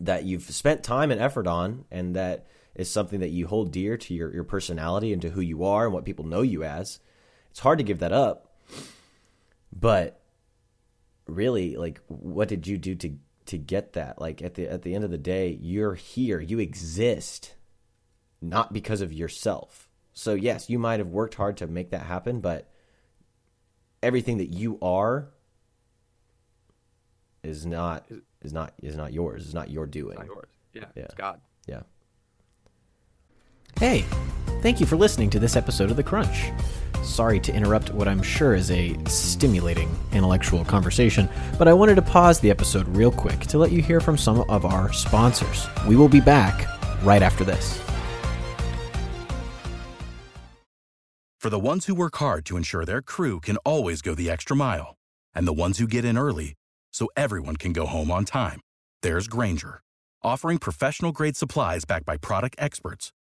that 0.00 0.24
you've 0.24 0.44
spent 0.50 0.82
time 0.82 1.10
and 1.10 1.20
effort 1.20 1.46
on, 1.46 1.84
and 1.90 2.16
that 2.16 2.46
is 2.78 2.90
something 2.90 3.20
that 3.20 3.28
you 3.30 3.46
hold 3.46 3.70
dear 3.72 3.98
to 3.98 4.14
your 4.14 4.32
your 4.32 4.44
personality 4.44 5.12
and 5.12 5.20
to 5.20 5.30
who 5.30 5.42
you 5.42 5.64
are 5.64 5.84
and 5.84 5.92
what 5.92 6.04
people 6.06 6.24
know 6.24 6.40
you 6.42 6.64
as. 6.64 7.00
It's 7.50 7.60
hard 7.60 7.78
to 7.78 7.84
give 7.84 7.98
that 7.98 8.12
up, 8.12 8.54
but 9.72 10.22
really 11.26 11.76
like 11.76 12.00
what 12.06 12.48
did 12.48 12.66
you 12.66 12.78
do 12.78 12.94
to 12.94 13.16
to 13.44 13.58
get 13.58 13.92
that 13.94 14.18
like 14.20 14.40
at 14.40 14.54
the 14.54 14.66
at 14.66 14.80
the 14.82 14.94
end 14.94 15.04
of 15.04 15.10
the 15.10 15.18
day 15.18 15.58
you're 15.60 15.94
here 15.94 16.40
you 16.40 16.58
exist 16.58 17.54
not 18.40 18.72
because 18.72 19.02
of 19.02 19.12
yourself 19.12 19.90
so 20.14 20.32
yes 20.32 20.70
you 20.70 20.78
might 20.78 21.00
have 21.00 21.08
worked 21.08 21.34
hard 21.34 21.56
to 21.56 21.66
make 21.66 21.90
that 21.90 22.02
happen 22.06 22.40
but 22.40 22.70
everything 24.02 24.38
that 24.38 24.48
you 24.54 24.78
are 24.80 25.28
is 27.42 27.66
not 27.66 28.06
is 28.42 28.52
not 28.52 28.72
is 28.82 28.96
not 28.96 29.12
yours 29.12 29.46
is 29.46 29.54
not 29.54 29.70
your 29.70 29.86
doing 29.86 30.16
Not 30.16 30.26
yours. 30.26 30.48
Yeah, 30.72 30.84
Yeah. 30.94 31.02
it's 31.04 31.14
God. 31.14 31.40
yeah 31.66 31.80
Hey, 33.78 34.04
thank 34.60 34.80
you 34.80 34.86
for 34.86 34.96
listening 34.96 35.30
to 35.30 35.38
this 35.38 35.54
episode 35.54 35.92
of 35.92 35.96
The 35.96 36.02
Crunch. 36.02 36.50
Sorry 37.04 37.38
to 37.38 37.54
interrupt 37.54 37.94
what 37.94 38.08
I'm 38.08 38.22
sure 38.22 38.56
is 38.56 38.72
a 38.72 38.96
stimulating 39.06 39.96
intellectual 40.10 40.64
conversation, 40.64 41.28
but 41.60 41.68
I 41.68 41.74
wanted 41.74 41.94
to 41.94 42.02
pause 42.02 42.40
the 42.40 42.50
episode 42.50 42.88
real 42.88 43.12
quick 43.12 43.38
to 43.42 43.56
let 43.56 43.70
you 43.70 43.80
hear 43.80 44.00
from 44.00 44.18
some 44.18 44.40
of 44.50 44.64
our 44.64 44.92
sponsors. 44.92 45.68
We 45.86 45.94
will 45.94 46.08
be 46.08 46.20
back 46.20 46.66
right 47.04 47.22
after 47.22 47.44
this. 47.44 47.80
For 51.38 51.48
the 51.48 51.60
ones 51.60 51.86
who 51.86 51.94
work 51.94 52.16
hard 52.16 52.44
to 52.46 52.56
ensure 52.56 52.84
their 52.84 53.00
crew 53.00 53.38
can 53.38 53.58
always 53.58 54.02
go 54.02 54.16
the 54.16 54.28
extra 54.28 54.56
mile, 54.56 54.96
and 55.36 55.46
the 55.46 55.52
ones 55.52 55.78
who 55.78 55.86
get 55.86 56.04
in 56.04 56.18
early 56.18 56.54
so 56.92 57.08
everyone 57.16 57.54
can 57.54 57.72
go 57.72 57.86
home 57.86 58.10
on 58.10 58.24
time, 58.24 58.60
there's 59.02 59.28
Grainger, 59.28 59.82
offering 60.20 60.58
professional 60.58 61.12
grade 61.12 61.36
supplies 61.36 61.84
backed 61.84 62.06
by 62.06 62.16
product 62.16 62.56
experts 62.58 63.12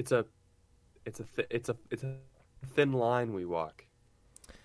it's 0.00 0.12
a, 0.12 0.24
it's 1.04 1.20
a, 1.20 1.24
th- 1.24 1.48
it's 1.50 1.68
a, 1.68 1.76
it's 1.90 2.02
a 2.02 2.16
thin 2.74 2.92
line 2.92 3.34
we 3.34 3.44
walk. 3.44 3.84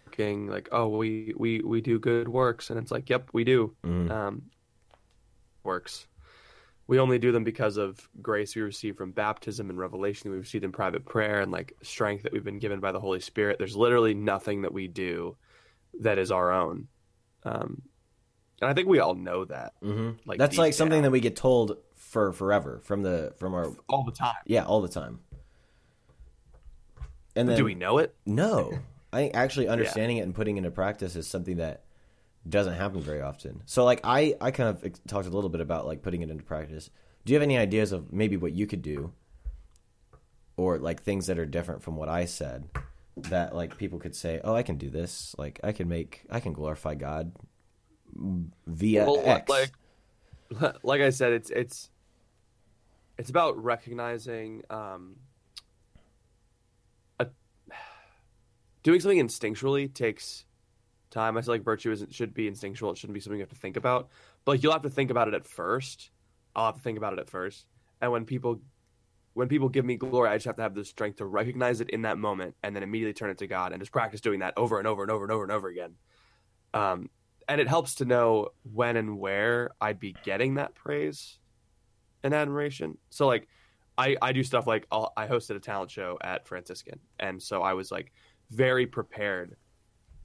Working 0.06 0.48
like, 0.48 0.70
oh, 0.72 0.88
we 0.88 1.34
we 1.36 1.60
we 1.60 1.82
do 1.82 2.00
good 2.00 2.30
works, 2.30 2.70
and 2.70 2.80
it's 2.80 2.92
like, 2.92 3.10
yep, 3.10 3.30
we 3.34 3.44
do. 3.44 3.76
Um, 3.84 4.44
works. 5.64 6.08
We 6.88 7.00
only 7.00 7.20
do 7.20 7.32
them 7.32 7.44
because 7.44 7.78
of 7.78 8.08
grace 8.22 8.56
we 8.56 8.62
receive 8.62 8.96
from 8.96 9.12
baptism 9.12 9.70
and 9.70 9.78
revelation 9.78 10.32
we 10.32 10.38
received 10.38 10.64
in 10.64 10.72
private 10.72 11.04
prayer 11.04 11.42
and 11.42 11.52
like 11.52 11.74
strength 11.82 12.24
that 12.24 12.32
we've 12.32 12.44
been 12.44 12.60
given 12.60 12.80
by 12.80 12.92
the 12.92 13.00
Holy 13.00 13.20
Spirit. 13.20 13.58
There's 13.58 13.76
literally 13.76 14.14
nothing 14.14 14.62
that 14.62 14.72
we 14.72 14.88
do 14.88 15.36
that 16.02 16.18
is 16.18 16.32
our 16.32 16.52
own. 16.52 16.88
Um, 17.44 17.82
and 18.62 18.70
I 18.70 18.74
think 18.74 18.88
we 18.88 19.00
all 19.00 19.16
know 19.16 19.46
that. 19.46 19.74
Mm-hmm. 19.84 20.12
Like 20.26 20.38
That's 20.38 20.58
like 20.58 20.74
something 20.74 20.98
down. 20.98 21.04
that 21.04 21.12
we 21.12 21.20
get 21.20 21.36
told 21.36 21.78
for 22.16 22.32
forever 22.32 22.80
from 22.82 23.04
the 23.04 23.34
from 23.36 23.54
our 23.54 23.74
all 23.90 24.06
the 24.06 24.12
time. 24.14 24.36
yeah 24.46 24.64
all 24.64 24.80
the 24.80 24.88
time. 24.88 25.20
And 27.36 27.50
then 27.50 27.58
do 27.58 27.66
we 27.66 27.76
know 27.76 27.98
it? 27.98 28.16
No, 28.26 28.72
I 29.12 29.18
think 29.18 29.36
actually 29.36 29.68
understanding 29.68 30.16
it 30.16 30.22
and 30.22 30.34
putting 30.34 30.56
it 30.56 30.60
into 30.60 30.72
practice 30.72 31.18
is 31.18 31.28
something 31.28 31.58
that 31.58 31.84
doesn't 32.48 32.76
happen 32.76 33.02
very 33.02 33.20
often. 33.20 33.64
So 33.66 33.84
like 33.84 34.00
I 34.06 34.34
I 34.40 34.52
kind 34.52 34.70
of 34.70 35.06
talked 35.08 35.28
a 35.28 35.30
little 35.30 35.50
bit 35.50 35.60
about 35.60 35.86
like 35.86 36.04
putting 36.04 36.22
it 36.22 36.30
into 36.30 36.46
practice. 36.46 36.90
Do 37.26 37.34
you 37.34 37.36
have 37.36 37.44
any 37.44 37.58
ideas 37.58 37.92
of 37.92 38.14
maybe 38.14 38.38
what 38.38 38.54
you 38.54 38.66
could 38.66 38.82
do, 38.82 39.12
or 40.56 40.80
like 40.80 41.04
things 41.04 41.28
that 41.28 41.38
are 41.38 41.46
different 41.46 41.84
from 41.84 41.98
what 41.98 42.08
I 42.08 42.24
said? 42.24 42.70
That 43.18 43.54
like 43.54 43.78
people 43.78 44.00
could 44.00 44.16
say, 44.16 44.40
oh, 44.42 44.56
I 44.56 44.64
can 44.64 44.78
do 44.78 44.90
this. 44.90 45.36
Like 45.38 45.60
I 45.66 45.74
can 45.74 45.90
make, 45.90 46.24
I 46.30 46.40
can 46.40 46.54
glorify 46.54 46.96
God 46.96 47.34
via 48.66 49.04
well, 49.04 49.22
X. 49.26 49.50
like 49.50 49.72
like 50.84 51.02
I 51.02 51.10
said, 51.10 51.34
it's 51.34 51.50
it's 51.50 51.90
it's 53.18 53.30
about 53.30 53.62
recognizing 53.62 54.64
um, 54.70 55.16
a, 57.20 57.28
doing 58.84 59.00
something 59.00 59.20
instinctually 59.20 59.94
takes 59.94 60.46
time. 61.12 61.38
I 61.38 61.42
feel 61.42 61.54
like 61.54 61.64
virtue 61.64 61.92
isn't 61.92 62.14
should 62.14 62.34
be 62.34 62.48
instinctual. 62.48 62.92
It 62.92 62.98
shouldn't 62.98 63.14
be 63.14 63.20
something 63.20 63.40
you 63.40 63.44
have 63.44 63.50
to 63.50 63.56
think 63.56 63.78
about. 63.78 64.10
But 64.44 64.54
like, 64.54 64.64
you'll 64.64 64.74
have 64.74 64.84
to 64.84 64.90
think 64.90 65.12
about 65.12 65.28
it 65.28 65.34
at 65.34 65.48
first. 65.48 66.12
I'll 66.56 66.68
have 66.68 66.76
to 66.76 66.82
think 66.82 66.98
about 66.98 67.14
it 67.14 67.20
at 67.20 67.30
first. 67.30 67.66
And 68.02 68.12
when 68.12 68.26
people 68.26 68.62
when 69.34 69.50
people 69.50 69.68
give 69.68 69.84
me 69.84 69.98
glory, 69.98 70.30
I 70.30 70.36
just 70.38 70.46
have 70.46 70.56
to 70.58 70.62
have 70.62 70.76
the 70.76 70.86
strength 70.86 71.18
to 71.18 71.26
recognize 71.26 71.82
it 71.82 71.90
in 71.90 72.04
that 72.04 72.18
moment 72.18 72.56
and 72.64 72.74
then 72.74 72.84
immediately 72.84 73.14
turn 73.14 73.30
it 73.30 73.38
to 73.40 73.48
God 73.48 73.74
and 73.74 73.82
just 73.82 73.92
practice 73.92 74.22
doing 74.22 74.40
that 74.40 74.54
over 74.56 74.78
and 74.78 74.88
over 74.88 75.02
and 75.02 75.12
over 75.12 75.26
and 75.26 75.32
over 75.32 75.44
and 75.44 75.52
over 75.52 75.68
again. 75.68 75.96
Um, 76.74 77.10
and 77.48 77.60
it 77.60 77.68
helps 77.68 77.96
to 77.96 78.06
know 78.06 78.50
when 78.64 78.96
and 78.96 79.20
where 79.20 79.72
I'd 79.82 80.00
be 80.00 80.16
getting 80.24 80.56
that 80.56 80.74
praise 80.74 81.38
and 82.26 82.34
admiration. 82.34 82.98
So 83.10 83.28
like, 83.28 83.48
I 83.98 84.18
I 84.22 84.34
do 84.34 84.44
stuff 84.44 84.68
like 84.68 84.86
I'll, 84.92 85.14
I 85.16 85.28
hosted 85.28 85.56
a 85.56 85.60
talent 85.60 85.90
show 85.90 86.18
at 86.22 86.46
Franciscan, 86.46 87.00
and 87.20 87.42
so 87.42 87.62
I 87.62 87.74
was 87.74 87.92
like 87.92 88.12
very 88.52 88.86
prepared 88.86 89.56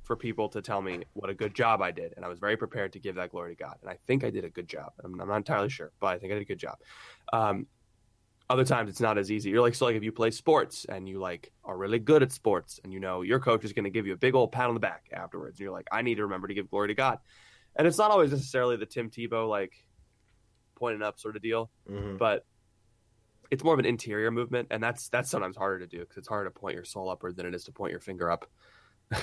for 0.03 0.17
people 0.17 0.49
to 0.49 0.61
tell 0.61 0.83
me 0.83 1.05
what 1.13 1.31
a 1.31 1.35
good 1.35 1.55
job 1.55 1.81
I 1.81 1.93
did, 1.93 2.15
and 2.17 2.25
I 2.25 2.29
was 2.29 2.41
very 2.41 2.57
prepared 2.57 2.93
to 2.95 2.99
give 2.99 3.15
that 3.15 3.31
glory 3.31 3.55
to 3.55 3.63
God, 3.63 3.77
and 3.83 3.89
I 3.89 3.97
think 4.09 4.25
I 4.25 4.31
did 4.31 4.45
a 4.45 4.51
good 4.51 4.67
job. 4.67 4.93
I'm, 5.05 5.21
I'm 5.21 5.29
not 5.29 5.37
entirely 5.37 5.69
sure, 5.69 5.93
but 6.01 6.09
I 6.09 6.19
think 6.19 6.33
I 6.33 6.35
did 6.35 6.43
a 6.43 6.47
good 6.47 6.59
job. 6.59 6.79
Um, 7.33 7.67
other 8.49 8.65
times 8.65 8.91
it's 8.91 9.01
not 9.01 9.17
as 9.17 9.31
easy. 9.31 9.51
You're 9.51 9.61
like 9.61 9.77
so 9.77 9.85
like 9.85 9.95
if 9.95 10.03
you 10.03 10.11
play 10.11 10.33
sports 10.33 10.85
and 10.89 11.09
you 11.09 11.21
like 11.21 11.53
are 11.65 11.79
really 11.79 12.01
good 12.01 12.25
at 12.25 12.33
sports 12.33 12.81
and 12.83 12.93
you 12.93 12.99
know 12.99 13.23
your 13.23 13.39
coach 13.39 13.65
is 13.65 13.73
going 13.73 13.85
to 13.85 13.91
give 13.91 14.09
you 14.09 14.15
a 14.15 14.17
big 14.17 14.35
old 14.35 14.51
pat 14.51 14.67
on 14.67 14.75
the 14.75 14.81
back 14.81 15.05
afterwards 15.13 15.61
and 15.61 15.65
you're 15.65 15.73
like 15.73 15.87
I 15.93 16.03
need 16.03 16.17
to 16.17 16.25
remember 16.25 16.49
to 16.49 16.55
give 16.55 16.69
glory 16.69 16.89
to 16.89 16.95
God. 16.95 17.19
And 17.77 17.87
it's 17.87 17.99
not 17.99 18.11
always 18.11 18.33
necessarily 18.33 18.77
the 18.77 18.87
Tim 18.87 19.09
Tebow 19.09 19.49
like 19.49 19.75
pointing 20.81 21.03
up 21.03 21.21
sort 21.21 21.37
of 21.37 21.43
deal, 21.43 21.71
Mhm. 21.89 22.19
but 22.19 22.45
it's 23.51 23.63
more 23.63 23.75
of 23.75 23.79
an 23.81 23.87
interior 23.87 24.31
movement 24.31 24.69
and 24.71 24.83
that's 24.83 25.09
that's 25.09 25.29
sometimes 25.31 25.57
harder 25.57 25.81
to 25.81 25.87
do 25.87 25.99
because 26.01 26.17
it's 26.17 26.29
harder 26.29 26.49
to 26.51 26.59
point 26.59 26.75
your 26.75 26.85
soul 26.85 27.09
upward 27.11 27.37
than 27.37 27.47
it 27.47 27.55
is 27.55 27.65
to 27.65 27.73
point 27.73 27.91
your 27.93 28.01
finger 28.01 28.31
up. 28.31 28.49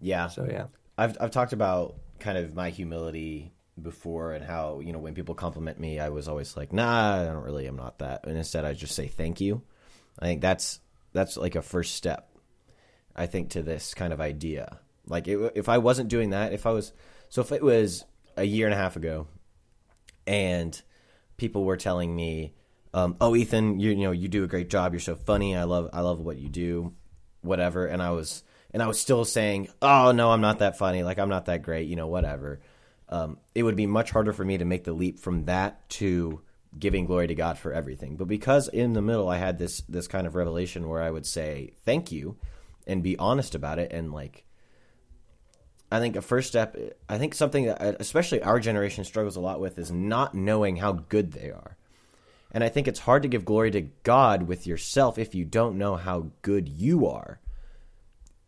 yeah, 0.00 0.28
So 0.28 0.46
yeah. 0.50 0.66
I've 0.98 1.16
I've 1.20 1.30
talked 1.30 1.52
about 1.52 1.96
kind 2.18 2.36
of 2.38 2.54
my 2.54 2.70
humility 2.70 3.52
before 3.80 4.32
and 4.32 4.44
how 4.44 4.80
you 4.80 4.92
know 4.92 4.98
when 4.98 5.14
people 5.14 5.34
compliment 5.34 5.78
me, 5.80 5.98
I 5.98 6.10
was 6.10 6.28
always 6.28 6.56
like, 6.56 6.72
nah, 6.72 7.22
I 7.22 7.24
don't 7.24 7.42
really, 7.44 7.66
I'm 7.66 7.76
not 7.76 7.98
that, 8.00 8.26
and 8.26 8.36
instead 8.36 8.64
I 8.64 8.74
just 8.74 8.94
say 8.94 9.06
thank 9.06 9.40
you. 9.40 9.62
I 10.18 10.26
think 10.26 10.42
that's 10.42 10.80
that's 11.12 11.36
like 11.36 11.54
a 11.56 11.62
first 11.62 11.94
step. 11.94 12.28
I 13.16 13.26
think 13.26 13.50
to 13.50 13.62
this 13.62 13.94
kind 13.94 14.12
of 14.12 14.20
idea. 14.20 14.80
Like 15.06 15.26
it, 15.28 15.52
if 15.54 15.68
I 15.68 15.78
wasn't 15.78 16.08
doing 16.10 16.30
that, 16.30 16.52
if 16.52 16.66
I 16.66 16.70
was 16.72 16.92
so 17.28 17.40
if 17.42 17.52
it 17.52 17.62
was 17.62 18.04
a 18.36 18.44
year 18.44 18.66
and 18.66 18.74
a 18.74 18.78
half 18.78 18.96
ago, 18.96 19.26
and 20.26 20.80
people 21.36 21.64
were 21.64 21.76
telling 21.76 22.14
me, 22.14 22.54
um, 22.94 23.16
"Oh, 23.20 23.34
Ethan, 23.36 23.80
you 23.80 23.90
you 23.90 24.04
know 24.04 24.12
you 24.12 24.28
do 24.28 24.44
a 24.44 24.48
great 24.48 24.70
job. 24.70 24.92
You're 24.92 25.00
so 25.00 25.16
funny. 25.16 25.56
I 25.56 25.64
love 25.64 25.90
I 25.92 26.00
love 26.00 26.20
what 26.20 26.38
you 26.38 26.48
do, 26.48 26.94
whatever." 27.40 27.86
And 27.86 28.02
I 28.02 28.10
was 28.10 28.42
and 28.72 28.82
I 28.82 28.86
was 28.86 28.98
still 28.98 29.24
saying, 29.24 29.68
"Oh 29.80 30.12
no, 30.12 30.30
I'm 30.30 30.40
not 30.40 30.60
that 30.60 30.78
funny. 30.78 31.02
Like 31.02 31.18
I'm 31.18 31.28
not 31.28 31.46
that 31.46 31.62
great. 31.62 31.88
You 31.88 31.96
know, 31.96 32.08
whatever." 32.08 32.60
Um, 33.08 33.38
it 33.54 33.62
would 33.62 33.76
be 33.76 33.86
much 33.86 34.10
harder 34.10 34.32
for 34.32 34.44
me 34.44 34.56
to 34.56 34.64
make 34.64 34.84
the 34.84 34.94
leap 34.94 35.18
from 35.18 35.44
that 35.44 35.86
to 35.90 36.40
giving 36.78 37.04
glory 37.04 37.26
to 37.26 37.34
God 37.34 37.58
for 37.58 37.72
everything. 37.72 38.16
But 38.16 38.28
because 38.28 38.68
in 38.68 38.94
the 38.94 39.02
middle 39.02 39.28
I 39.28 39.36
had 39.36 39.58
this 39.58 39.82
this 39.82 40.08
kind 40.08 40.26
of 40.26 40.34
revelation 40.34 40.88
where 40.88 41.02
I 41.02 41.10
would 41.10 41.26
say 41.26 41.72
thank 41.84 42.10
you 42.10 42.36
and 42.86 43.02
be 43.02 43.18
honest 43.18 43.54
about 43.54 43.78
it 43.78 43.92
and 43.92 44.12
like 44.12 44.44
I 45.92 46.00
think 46.00 46.16
a 46.16 46.22
first 46.22 46.48
step 46.48 46.76
I 47.08 47.18
think 47.18 47.34
something 47.34 47.66
that 47.66 47.96
especially 48.00 48.42
our 48.42 48.58
generation 48.58 49.04
struggles 49.04 49.36
a 49.36 49.40
lot 49.40 49.60
with 49.60 49.78
is 49.78 49.92
not 49.92 50.34
knowing 50.34 50.76
how 50.76 50.92
good 50.92 51.32
they 51.32 51.50
are. 51.50 51.76
And 52.50 52.64
I 52.64 52.68
think 52.68 52.88
it's 52.88 53.00
hard 53.00 53.22
to 53.22 53.28
give 53.28 53.44
glory 53.44 53.70
to 53.72 53.82
God 54.02 54.44
with 54.44 54.66
yourself 54.66 55.18
if 55.18 55.34
you 55.34 55.44
don't 55.44 55.78
know 55.78 55.96
how 55.96 56.28
good 56.40 56.68
you 56.68 57.06
are. 57.06 57.40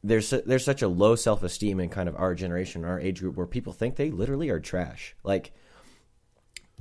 There's 0.02 0.30
there's 0.30 0.64
such 0.64 0.82
a 0.82 0.88
low 0.88 1.16
self-esteem 1.16 1.80
in 1.80 1.90
kind 1.90 2.08
of 2.08 2.16
our 2.16 2.34
generation, 2.34 2.84
our 2.84 2.98
age 2.98 3.20
group 3.20 3.36
where 3.36 3.46
people 3.46 3.72
think 3.72 3.96
they 3.96 4.10
literally 4.10 4.48
are 4.48 4.60
trash. 4.60 5.14
Like 5.22 5.52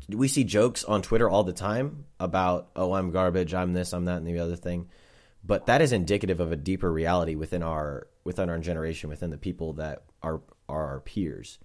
we 0.08 0.28
see 0.30 0.44
jokes 0.46 0.84
on 0.86 1.02
Twitter 1.02 1.30
all 1.30 1.44
the 1.44 1.54
time 1.54 2.06
about, 2.20 2.70
oh, 2.76 2.94
I'm 2.94 3.12
garbage, 3.12 3.54
I'm 3.54 3.74
this, 3.74 3.94
I'm 3.94 4.06
that, 4.06 4.18
and 4.18 4.28
the 4.28 4.40
other 4.40 4.56
thing. 4.58 4.90
But 5.44 5.66
that 5.66 5.82
is 5.82 5.92
indicative 5.92 6.40
of 6.40 6.52
a 6.54 6.58
deeper 6.58 6.92
reality 6.92 7.36
within 7.36 7.64
our 7.64 8.08
within 8.24 8.50
our 8.50 8.60
generation, 8.60 9.10
within 9.10 9.30
the 9.30 9.38
people 9.38 9.74
that 9.74 10.04
are 10.22 10.42
are 10.70 10.88
our 10.88 11.00
peers, 11.02 11.60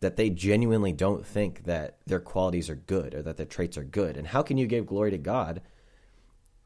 that 0.00 0.16
they 0.16 0.30
genuinely 0.30 0.92
don't 0.92 1.26
think 1.26 1.64
that 1.64 1.98
their 2.06 2.20
qualities 2.20 2.70
are 2.70 2.76
good 2.76 3.14
or 3.14 3.22
that 3.22 3.36
their 3.36 3.46
traits 3.46 3.76
are 3.76 3.84
good. 3.84 4.16
And 4.16 4.26
how 4.26 4.42
can 4.42 4.56
you 4.56 4.66
give 4.66 4.86
glory 4.86 5.10
to 5.10 5.18
God 5.18 5.62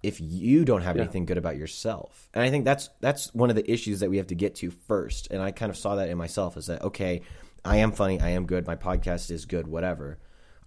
if 0.03 0.21
you 0.21 0.65
don't 0.65 0.83
have 0.83 0.97
Yeah. 0.97 1.03
anything 1.03 1.27
good 1.27 1.39
about 1.39 1.57
yourself? 1.57 2.29
And 2.35 2.43
I 2.43 2.51
think 2.51 2.65
that's 2.65 2.89
that's 3.01 3.35
one 3.35 3.51
of 3.51 3.57
the 3.57 3.71
issues 3.71 4.01
that 4.01 4.11
we 4.11 4.17
have 4.19 4.29
to 4.29 4.35
get 4.35 4.57
to 4.57 4.71
first. 4.71 5.29
And 5.31 5.43
I 5.43 5.51
kind 5.51 5.71
of 5.71 5.77
saw 5.77 5.97
that 5.97 6.09
in 6.09 6.19
myself 6.19 6.57
is 6.57 6.67
that 6.67 6.83
okay, 6.83 7.23
I 7.65 7.79
am 7.79 7.93
funny, 7.93 8.21
I 8.21 8.31
am 8.31 8.47
good, 8.47 8.67
my 8.67 8.77
podcast 8.77 9.31
is 9.31 9.45
good, 9.47 9.67
whatever. 9.67 10.19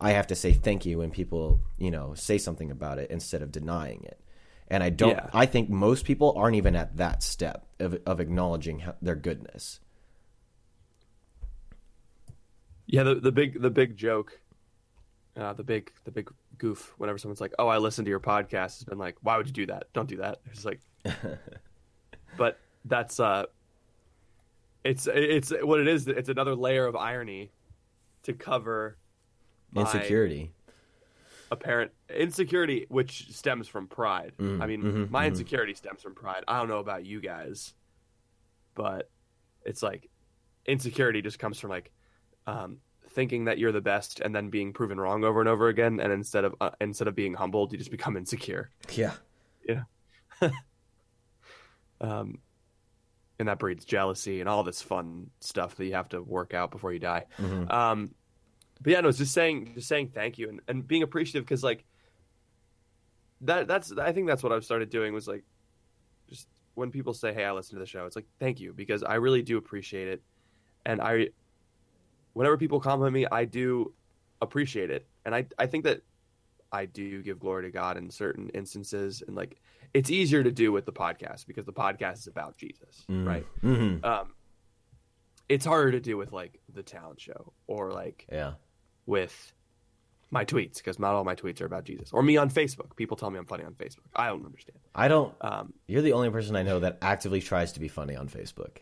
I 0.01 0.11
have 0.11 0.27
to 0.27 0.35
say 0.35 0.51
thank 0.51 0.85
you 0.85 0.97
when 0.97 1.11
people, 1.11 1.61
you 1.77 1.89
know, 1.91 2.13
say 2.15 2.37
something 2.37 2.71
about 2.71 2.97
it 2.99 3.09
instead 3.09 3.41
of 3.41 3.51
denying 3.51 4.03
it. 4.03 4.19
And 4.67 4.83
I 4.83 4.89
don't. 4.89 5.11
Yeah. 5.11 5.29
I 5.33 5.45
think 5.45 5.69
most 5.69 6.03
people 6.05 6.33
aren't 6.35 6.55
even 6.55 6.75
at 6.75 6.97
that 6.97 7.21
step 7.23 7.65
of 7.83 7.99
of 8.05 8.19
acknowledging 8.19 8.79
how, 8.79 8.95
their 9.01 9.15
goodness. 9.15 9.79
Yeah, 12.85 13.03
the, 13.03 13.15
the 13.15 13.31
big 13.31 13.61
the 13.61 13.69
big 13.69 13.97
joke, 13.97 14.39
uh, 15.37 15.53
the 15.53 15.63
big 15.63 15.91
the 16.03 16.11
big 16.11 16.29
goof. 16.57 16.93
Whenever 16.97 17.17
someone's 17.17 17.41
like, 17.41 17.53
"Oh, 17.57 17.67
I 17.67 17.77
listened 17.77 18.05
to 18.05 18.09
your 18.09 18.19
podcast," 18.19 18.77
has 18.77 18.83
been 18.83 18.97
like, 18.97 19.15
"Why 19.21 19.37
would 19.37 19.47
you 19.47 19.53
do 19.53 19.65
that? 19.67 19.85
Don't 19.93 20.09
do 20.09 20.17
that." 20.17 20.39
It's 20.51 20.65
like, 20.65 20.79
but 22.37 22.59
that's 22.85 23.19
uh, 23.19 23.45
it's 24.83 25.07
it's 25.07 25.51
what 25.61 25.79
it 25.79 25.87
is. 25.87 26.07
It's 26.07 26.29
another 26.29 26.55
layer 26.55 26.85
of 26.85 26.95
irony 26.95 27.51
to 28.23 28.33
cover 28.33 28.97
my 29.71 29.81
Insecurity. 29.81 30.51
Apparent 31.53 31.91
insecurity, 32.09 32.85
which 32.89 33.31
stems 33.31 33.67
from 33.67 33.87
pride. 33.87 34.33
Mm, 34.39 34.61
I 34.61 34.67
mean, 34.67 34.81
mhm, 34.83 35.09
my 35.09 35.23
mhm. 35.25 35.29
insecurity 35.29 35.73
stems 35.73 36.01
from 36.01 36.15
pride. 36.15 36.43
I 36.47 36.57
don't 36.59 36.67
know 36.67 36.79
about 36.79 37.05
you 37.05 37.21
guys, 37.21 37.73
but 38.75 39.09
it's 39.65 39.81
like 39.81 40.09
insecurity 40.65 41.21
just 41.21 41.39
comes 41.39 41.59
from 41.59 41.69
like 41.69 41.91
um, 42.47 42.77
thinking 43.09 43.45
that 43.45 43.57
you're 43.59 43.71
the 43.71 43.81
best 43.81 44.19
and 44.19 44.35
then 44.35 44.49
being 44.49 44.73
proven 44.73 44.99
wrong 44.99 45.23
over 45.23 45.39
and 45.39 45.47
over 45.49 45.67
again 45.67 45.99
and 45.99 46.11
instead 46.11 46.43
of 46.45 46.55
uh, 46.59 46.71
instead 46.81 47.07
of 47.07 47.15
being 47.15 47.33
humbled 47.33 47.71
you 47.71 47.77
just 47.77 47.91
become 47.91 48.17
insecure 48.17 48.69
Yeah. 48.91 49.13
yeah 49.67 49.83
um 52.01 52.39
and 53.39 53.47
that 53.47 53.59
breeds 53.59 53.85
jealousy 53.85 54.39
and 54.39 54.49
all 54.49 54.63
this 54.63 54.81
fun 54.81 55.29
stuff 55.39 55.75
that 55.75 55.85
you 55.85 55.93
have 55.93 56.09
to 56.09 56.21
work 56.21 56.53
out 56.53 56.71
before 56.71 56.91
you 56.93 56.99
die 56.99 57.25
um 57.69 58.09
but 58.81 58.91
yeah 58.91 59.01
no 59.01 59.09
it's 59.09 59.17
just 59.17 59.33
saying 59.33 59.71
just 59.75 59.87
saying 59.87 60.11
thank 60.13 60.37
you 60.37 60.49
and, 60.49 60.61
and 60.67 60.87
being 60.87 61.03
appreciative 61.03 61.45
because 61.45 61.63
like 61.63 61.85
that 63.41 63.67
that's 63.67 63.91
i 63.97 64.11
think 64.11 64.27
that's 64.27 64.43
what 64.43 64.51
i've 64.51 64.65
started 64.65 64.89
doing 64.89 65.13
was 65.13 65.27
like 65.27 65.43
just 66.29 66.47
when 66.75 66.89
people 66.91 67.13
say 67.13 67.33
hey 67.33 67.45
i 67.45 67.51
listen 67.51 67.75
to 67.75 67.79
the 67.79 67.85
show 67.85 68.05
it's 68.05 68.15
like 68.15 68.25
thank 68.39 68.59
you 68.59 68.73
because 68.73 69.03
i 69.03 69.15
really 69.15 69.41
do 69.41 69.57
appreciate 69.57 70.07
it. 70.07 70.21
And 70.85 71.01
i 71.01 71.29
whenever 72.33 72.57
people 72.57 72.79
compliment 72.79 73.13
me 73.13 73.25
i 73.31 73.45
do 73.45 73.93
appreciate 74.41 74.89
it. 74.89 75.07
And 75.25 75.35
i 75.35 75.45
i 75.57 75.65
think 75.65 75.83
that 75.83 76.01
i 76.71 76.85
do 76.85 77.21
give 77.21 77.39
glory 77.39 77.63
to 77.63 77.71
god 77.71 77.97
in 77.97 78.09
certain 78.09 78.49
instances. 78.49 79.23
And 79.27 79.35
like 79.35 79.61
it's 79.93 80.09
easier 80.09 80.43
to 80.43 80.51
do 80.51 80.71
with 80.71 80.85
the 80.85 80.91
podcast 80.91 81.45
because 81.45 81.65
the 81.65 81.73
podcast 81.73 82.19
is 82.19 82.27
about 82.27 82.57
jesus 82.57 83.05
right? 83.09 83.45
Mm-hmm. 83.61 84.03
um 84.03 84.33
it's 85.49 85.65
harder 85.65 85.91
to 85.91 85.99
do 85.99 86.17
with 86.17 86.31
like 86.31 86.59
the 86.73 86.83
talent 86.83 87.19
show 87.21 87.53
or 87.67 87.91
like 87.91 88.25
Yeah. 88.31 88.53
with 89.05 89.53
my 90.31 90.45
tweets 90.45 90.77
because 90.77 90.97
not 90.97 91.13
all 91.13 91.23
my 91.23 91.35
tweets 91.35 91.61
are 91.61 91.65
about 91.65 91.83
Jesus 91.83 92.11
or 92.11 92.23
me 92.23 92.37
on 92.37 92.49
Facebook. 92.49 92.95
People 92.95 93.17
tell 93.17 93.29
me 93.29 93.37
I'm 93.37 93.45
funny 93.45 93.63
on 93.63 93.73
Facebook. 93.73 94.07
I 94.15 94.27
don't 94.27 94.45
understand. 94.45 94.79
I 94.95 95.07
don't. 95.07 95.33
Um, 95.41 95.73
You're 95.87 96.01
the 96.01 96.13
only 96.13 96.29
person 96.31 96.55
I 96.55 96.63
know 96.63 96.79
that 96.79 96.97
actively 97.01 97.39
tries 97.41 97.73
to 97.73 97.79
be 97.79 97.87
funny 97.87 98.15
on 98.15 98.27
Facebook. 98.27 98.77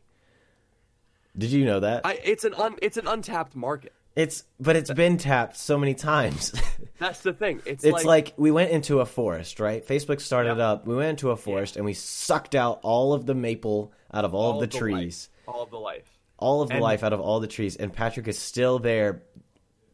Did 1.37 1.51
you 1.51 1.65
know 1.65 1.79
that? 1.81 2.05
I 2.05 2.13
it's 2.23 2.43
an 2.43 2.53
un, 2.55 2.75
it's 2.81 2.97
an 2.97 3.07
untapped 3.07 3.55
market. 3.55 3.93
it's 4.15 4.43
but 4.59 4.75
it's 4.75 4.91
been 4.93 5.17
tapped 5.17 5.57
so 5.57 5.77
many 5.77 5.93
times. 5.93 6.53
That's 6.99 7.21
the 7.21 7.33
thing. 7.33 7.61
It's, 7.65 7.83
it's 7.83 7.93
like, 7.93 8.05
like, 8.05 8.33
we 8.37 8.51
went 8.51 8.71
into 8.71 8.99
a 8.99 9.05
forest, 9.05 9.59
right? 9.59 9.85
Facebook 9.85 10.21
started 10.21 10.57
Yeah. 10.57 10.71
up. 10.71 10.85
We 10.87 10.95
went 10.95 11.09
into 11.09 11.31
a 11.31 11.37
forest 11.37 11.75
and 11.77 11.83
we 11.85 11.93
sucked 11.93 12.53
out 12.53 12.79
all 12.83 13.13
of 13.13 13.25
the 13.25 13.33
maple 13.33 13.91
out 14.13 14.23
of 14.25 14.33
all, 14.35 14.61
of 14.61 14.69
the 14.69 14.75
life, 14.75 14.79
trees, 14.79 15.29
all 15.47 15.63
of 15.63 15.69
the 15.71 15.79
life. 15.79 16.19
All 16.41 16.61
of 16.61 16.67
the 16.67 16.75
And- 16.75 16.83
life 16.83 17.03
out 17.03 17.13
of 17.13 17.21
all 17.21 17.39
the 17.39 17.47
trees, 17.47 17.77
and 17.77 17.93
Patrick 17.93 18.27
is 18.27 18.37
still 18.37 18.77
there, 18.79 19.23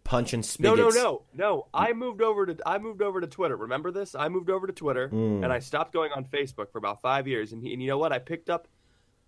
punching 0.03 0.41
spigots. 0.41 0.77
no, 0.79 0.89
no, 0.89 0.95
no. 1.03 1.21
no. 1.33 1.67
I 1.73 1.91
moved 1.93 2.21
over 2.21 2.45
to 2.45 2.57
I 2.65 2.77
moved 2.79 3.01
over 3.01 3.19
to 3.21 3.27
Twitter. 3.27 3.55
Remember 3.57 3.91
this? 3.91 4.15
I 4.15 4.29
moved 4.29 4.49
over 4.49 4.65
to 4.65 4.73
Twitter 4.73 5.10
Mm. 5.10 5.43
and 5.43 5.51
I 5.53 5.60
stopped 5.60 5.91
going 5.93 6.12
on 6.13 6.23
Facebook 6.25 6.71
for 6.71 6.77
about 6.77 7.01
five 7.01 7.27
years. 7.27 7.51
And, 7.51 7.62
he, 7.62 7.73
and 7.73 7.81
you 7.81 7.89
know 7.89 7.97
what? 7.97 8.13
I 8.13 8.19
picked 8.19 8.49
up. 8.49 8.67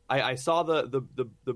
I, 0.10 0.22
I 0.22 0.36
saw 0.36 0.64
the 0.64 0.88
the 0.88 1.02
the 1.16 1.26
the, 1.44 1.54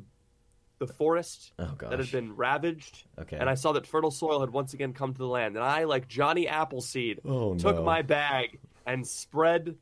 the 0.80 0.88
forest 0.88 1.54
Oh, 1.58 1.74
that 1.80 1.98
had 2.00 2.12
been 2.12 2.36
ravaged. 2.36 3.06
Okay. 3.18 3.38
And 3.38 3.50
I 3.50 3.54
saw 3.54 3.72
that 3.72 3.88
fertile 3.88 4.12
soil 4.12 4.42
had 4.42 4.50
once 4.50 4.74
again 4.74 4.92
come 4.92 5.14
to 5.14 5.18
the 5.18 5.28
land. 5.28 5.56
And 5.56 5.64
I, 5.64 5.86
like 5.86 6.10
Johnny 6.10 6.48
Appleseed, 6.50 7.22
Oh, 7.26 7.56
took 7.56 7.78
no. 7.78 7.84
my 7.84 8.02
bag 8.02 8.60
and 8.86 9.08
spread 9.08 9.78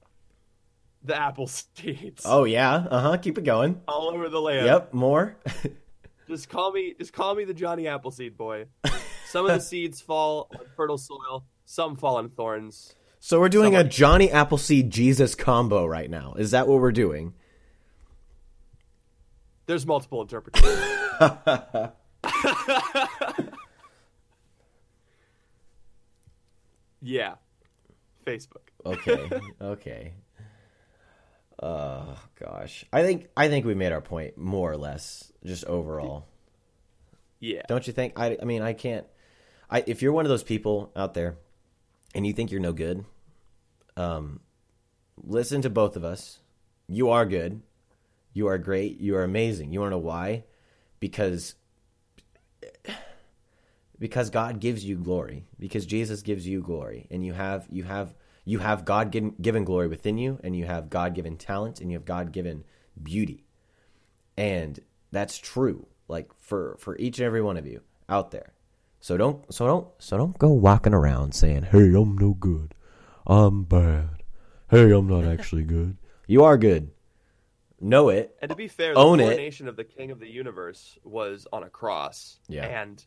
the 1.04 1.16
apple 1.16 1.48
seeds 1.48 2.24
Oh 2.26 2.44
yeah, 2.44 2.74
uh 2.76 3.02
huh. 3.02 3.18
Keep 3.18 3.38
it 3.40 3.44
going. 3.44 3.82
all 3.88 4.10
over 4.10 4.30
the 4.30 4.40
land. 4.42 4.66
Yep, 4.66 4.94
more. 4.94 5.38
Just 6.28 6.48
call 6.50 6.72
me 6.72 6.94
just 6.98 7.12
call 7.12 7.36
me 7.36 7.44
the 7.44 7.54
Johnny 7.54 7.88
Appleseed 7.88 8.38
boy. 8.38 8.68
Some 9.28 9.46
of 9.46 9.52
the 9.52 9.60
seeds 9.66 10.00
fall 10.00 10.48
on 10.58 10.66
fertile 10.78 10.98
soil, 10.98 11.46
some 11.66 11.98
fall 11.98 12.16
on 12.18 12.30
thorns. 12.30 12.96
so 13.20 13.40
we're 13.42 13.50
doing 13.50 13.76
a 13.76 13.84
Johnny 13.84 14.32
Appleseed 14.32 14.90
Jesus 14.92 15.36
combo 15.36 15.86
right 15.86 16.10
now. 16.10 16.34
Is 16.38 16.52
that 16.52 16.70
what 16.70 16.80
we're 16.80 16.94
doing? 16.94 17.34
There's 19.66 19.86
multiple 19.86 20.22
interpretations. 20.22 20.80
yeah. 27.02 27.36
Facebook. 28.26 28.70
Okay. 28.86 29.30
okay. 29.62 30.14
Oh 31.62 32.18
gosh. 32.40 32.86
I 32.92 33.04
think 33.04 33.30
I 33.38 33.48
think 33.48 33.66
we 33.66 33.76
made 33.76 33.92
our 33.92 34.02
point 34.02 34.38
more 34.38 34.72
or 34.72 34.78
less 34.78 35.32
just 35.46 35.64
overall. 35.66 36.28
Yeah. 37.40 37.62
Don't 37.68 37.86
you 37.86 37.94
think? 37.94 38.14
I 38.20 38.38
I 38.42 38.46
mean, 38.46 38.62
I 38.62 38.74
can't 38.74 39.06
I 39.70 39.84
if 39.86 40.02
you're 40.02 40.12
one 40.14 40.26
of 40.26 40.30
those 40.30 40.44
people 40.44 40.92
out 40.96 41.14
there 41.14 41.38
and 42.16 42.26
you 42.26 42.34
think 42.34 42.52
you're 42.52 42.62
no 42.62 42.74
good, 42.74 43.06
um 43.96 44.40
listen 45.18 45.62
to 45.62 45.70
both 45.70 45.96
of 45.96 46.04
us. 46.04 46.40
You 46.88 47.10
are 47.10 47.26
good. 47.26 47.62
You 48.34 48.48
are 48.48 48.58
great. 48.58 49.00
You 49.00 49.16
are 49.16 49.24
amazing. 49.24 49.72
You 49.72 49.82
want 49.82 49.92
to 49.92 49.96
know 49.96 50.00
why? 50.00 50.46
Because 51.00 51.56
because 54.00 54.32
God 54.32 54.60
gives 54.60 54.84
you 54.84 54.98
glory. 54.98 55.46
Because 55.60 55.86
Jesus 55.86 56.22
gives 56.22 56.48
you 56.48 56.62
glory, 56.62 57.08
and 57.12 57.26
you 57.26 57.34
have 57.34 57.68
you 57.70 57.84
have 57.84 58.14
you 58.46 58.60
have 58.60 58.86
God 58.86 59.12
given, 59.12 59.36
given 59.42 59.64
glory 59.64 59.88
within 59.88 60.18
you, 60.18 60.40
and 60.44 60.56
you 60.56 60.66
have 60.66 60.90
God 60.90 61.14
given 61.14 61.38
talent, 61.38 61.80
and 61.80 61.92
you 61.92 61.98
have 61.98 62.06
God 62.06 62.32
given 62.32 62.64
beauty, 63.02 63.46
and 64.38 64.80
that's 65.12 65.38
true. 65.38 65.88
Like 66.08 66.32
for 66.40 66.76
for 66.80 66.98
each 66.98 67.20
and 67.20 67.26
every 67.26 67.42
one 67.42 67.58
of 67.58 67.66
you 67.66 67.82
out 68.10 68.32
there. 68.32 68.54
So 69.00 69.18
don't 69.18 69.52
so 69.54 69.66
don't 69.66 69.88
so 70.00 70.18
don't 70.18 70.38
go 70.38 70.50
walking 70.50 70.94
around 70.94 71.34
saying, 71.34 71.64
"Hey, 71.64 71.94
I'm 71.94 72.18
no 72.18 72.34
good. 72.34 72.74
I'm 73.26 73.64
bad. 73.64 74.24
Hey, 74.70 74.92
I'm 74.92 75.08
not 75.08 75.26
actually 75.26 75.64
good." 75.64 75.98
You 76.28 76.46
are 76.46 76.58
good. 76.58 76.92
Know 77.82 78.08
it. 78.08 78.38
And 78.42 78.48
to 78.50 78.56
be 78.56 78.70
fair, 78.70 78.94
the 78.94 79.00
Own 79.02 79.20
it. 79.20 79.24
coronation 79.24 79.68
of 79.68 79.76
the 79.76 79.84
King 79.84 80.12
of 80.12 80.20
the 80.20 80.30
Universe 80.30 80.98
was 81.04 81.46
on 81.52 81.64
a 81.64 81.70
cross. 81.70 82.40
Yeah. 82.48 82.64
And 82.64 83.04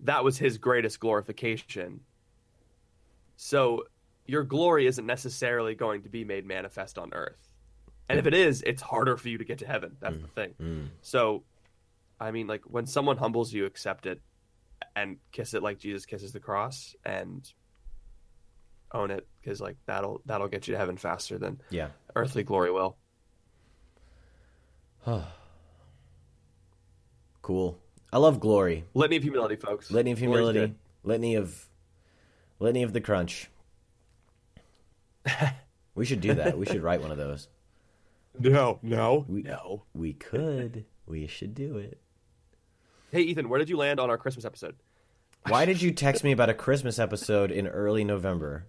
that 0.00 0.22
was 0.22 0.36
his 0.36 0.58
greatest 0.58 1.00
glorification. 1.00 2.00
So 3.36 3.84
your 4.28 4.44
glory 4.44 4.86
isn't 4.86 5.06
necessarily 5.06 5.74
going 5.74 6.02
to 6.02 6.08
be 6.08 6.22
made 6.24 6.46
manifest 6.46 6.98
on 6.98 7.12
earth. 7.14 7.52
And 8.08 8.18
if 8.18 8.26
it 8.26 8.34
is, 8.34 8.62
it's 8.62 8.80
harder 8.82 9.16
for 9.16 9.28
you 9.28 9.38
to 9.38 9.44
get 9.44 9.58
to 9.58 9.66
heaven. 9.66 9.96
That's 10.00 10.16
Mm. 10.16 10.22
the 10.22 10.28
thing. 10.28 10.90
So, 11.02 11.42
I 12.20 12.30
mean, 12.30 12.46
like 12.46 12.62
when 12.64 12.86
someone 12.86 13.16
humbles 13.16 13.52
you, 13.52 13.64
accept 13.66 14.06
it 14.06 14.20
and 14.94 15.16
kiss 15.32 15.52
it 15.54 15.62
like 15.62 15.78
Jesus 15.78 16.06
kisses 16.06 16.32
the 16.32 16.40
cross 16.40 16.94
and 17.04 17.50
own 18.92 19.10
it 19.10 19.26
because 19.40 19.60
like 19.60 19.76
that'll 19.86 20.22
that'll 20.24 20.48
get 20.48 20.66
you 20.68 20.72
to 20.72 20.78
heaven 20.78 20.96
faster 20.96 21.36
than 21.38 21.60
Yeah. 21.70 21.88
earthly 22.16 22.42
glory 22.44 22.70
will. 22.70 22.96
Cool. 27.42 27.78
I 28.12 28.18
love 28.18 28.40
glory. 28.40 28.84
Litany 28.94 29.16
of 29.16 29.22
humility, 29.22 29.56
folks. 29.56 29.90
Litany 29.90 30.12
of 30.12 30.18
humility. 30.18 30.74
Litany 31.02 31.34
of 31.36 31.66
Litany 32.58 32.82
of 32.82 32.92
the 32.92 33.00
crunch. 33.00 33.48
we 35.94 36.04
should 36.04 36.20
do 36.20 36.34
that. 36.34 36.56
We 36.58 36.66
should 36.66 36.82
write 36.82 37.00
one 37.02 37.10
of 37.10 37.18
those. 37.18 37.48
No, 38.38 38.78
no, 38.82 39.24
We, 39.28 39.42
no. 39.42 39.84
We 39.94 40.12
could. 40.12 40.84
We 41.06 41.26
should 41.26 41.54
do 41.54 41.78
it. 41.78 42.00
Hey, 43.10 43.22
Ethan, 43.22 43.48
where 43.48 43.58
did 43.58 43.68
you 43.68 43.76
land 43.76 43.98
on 43.98 44.10
our 44.10 44.18
Christmas 44.18 44.44
episode? 44.44 44.76
Why 45.48 45.64
did 45.64 45.80
you 45.80 45.92
text 45.92 46.22
me 46.24 46.32
about 46.32 46.50
a 46.50 46.54
Christmas 46.54 46.98
episode 46.98 47.50
in 47.50 47.66
early 47.66 48.04
November? 48.04 48.66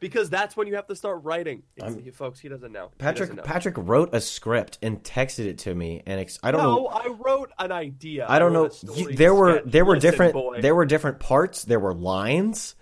Because 0.00 0.28
that's 0.28 0.56
when 0.56 0.66
you 0.66 0.74
have 0.74 0.88
to 0.88 0.96
start 0.96 1.22
writing. 1.22 1.62
It's, 1.76 1.94
he- 1.94 2.10
folks, 2.10 2.40
he 2.40 2.48
doesn't 2.48 2.72
know. 2.72 2.90
Patrick 2.98 3.28
doesn't 3.30 3.36
know. 3.36 3.42
Patrick 3.44 3.76
wrote 3.78 4.12
a 4.12 4.20
script 4.20 4.78
and 4.82 5.00
texted 5.04 5.46
it 5.46 5.58
to 5.58 5.72
me, 5.74 6.02
and 6.04 6.20
ex- 6.20 6.40
I 6.42 6.50
don't 6.50 6.60
no, 6.62 6.74
know. 6.74 6.86
I 6.88 7.06
wrote 7.06 7.52
an 7.58 7.70
idea. 7.70 8.26
I 8.28 8.40
don't 8.40 8.52
know. 8.52 8.68
story 8.68 8.98
You- 8.98 9.12
there 9.12 9.32
were 9.32 9.62
there 9.64 9.84
were 9.84 9.94
Listen, 9.94 10.10
different 10.10 10.32
boy. 10.34 10.60
there 10.60 10.74
were 10.74 10.86
different 10.86 11.20
parts. 11.20 11.64
There 11.64 11.78
were 11.78 11.94
lines. 11.94 12.74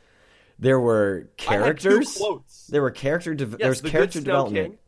There 0.61 0.79
were 0.79 1.31
I 1.49 1.55
had 1.55 1.79
two 1.79 1.89
characters. 1.89 2.17
quotes. 2.17 2.67
There 2.67 2.83
were 2.83 2.91
character. 2.91 3.35
De- 3.35 3.47
there 3.47 3.71
was 3.71 3.81
the 3.81 3.91
character 3.91 4.21
development. 4.21 4.73
King. 4.73 4.79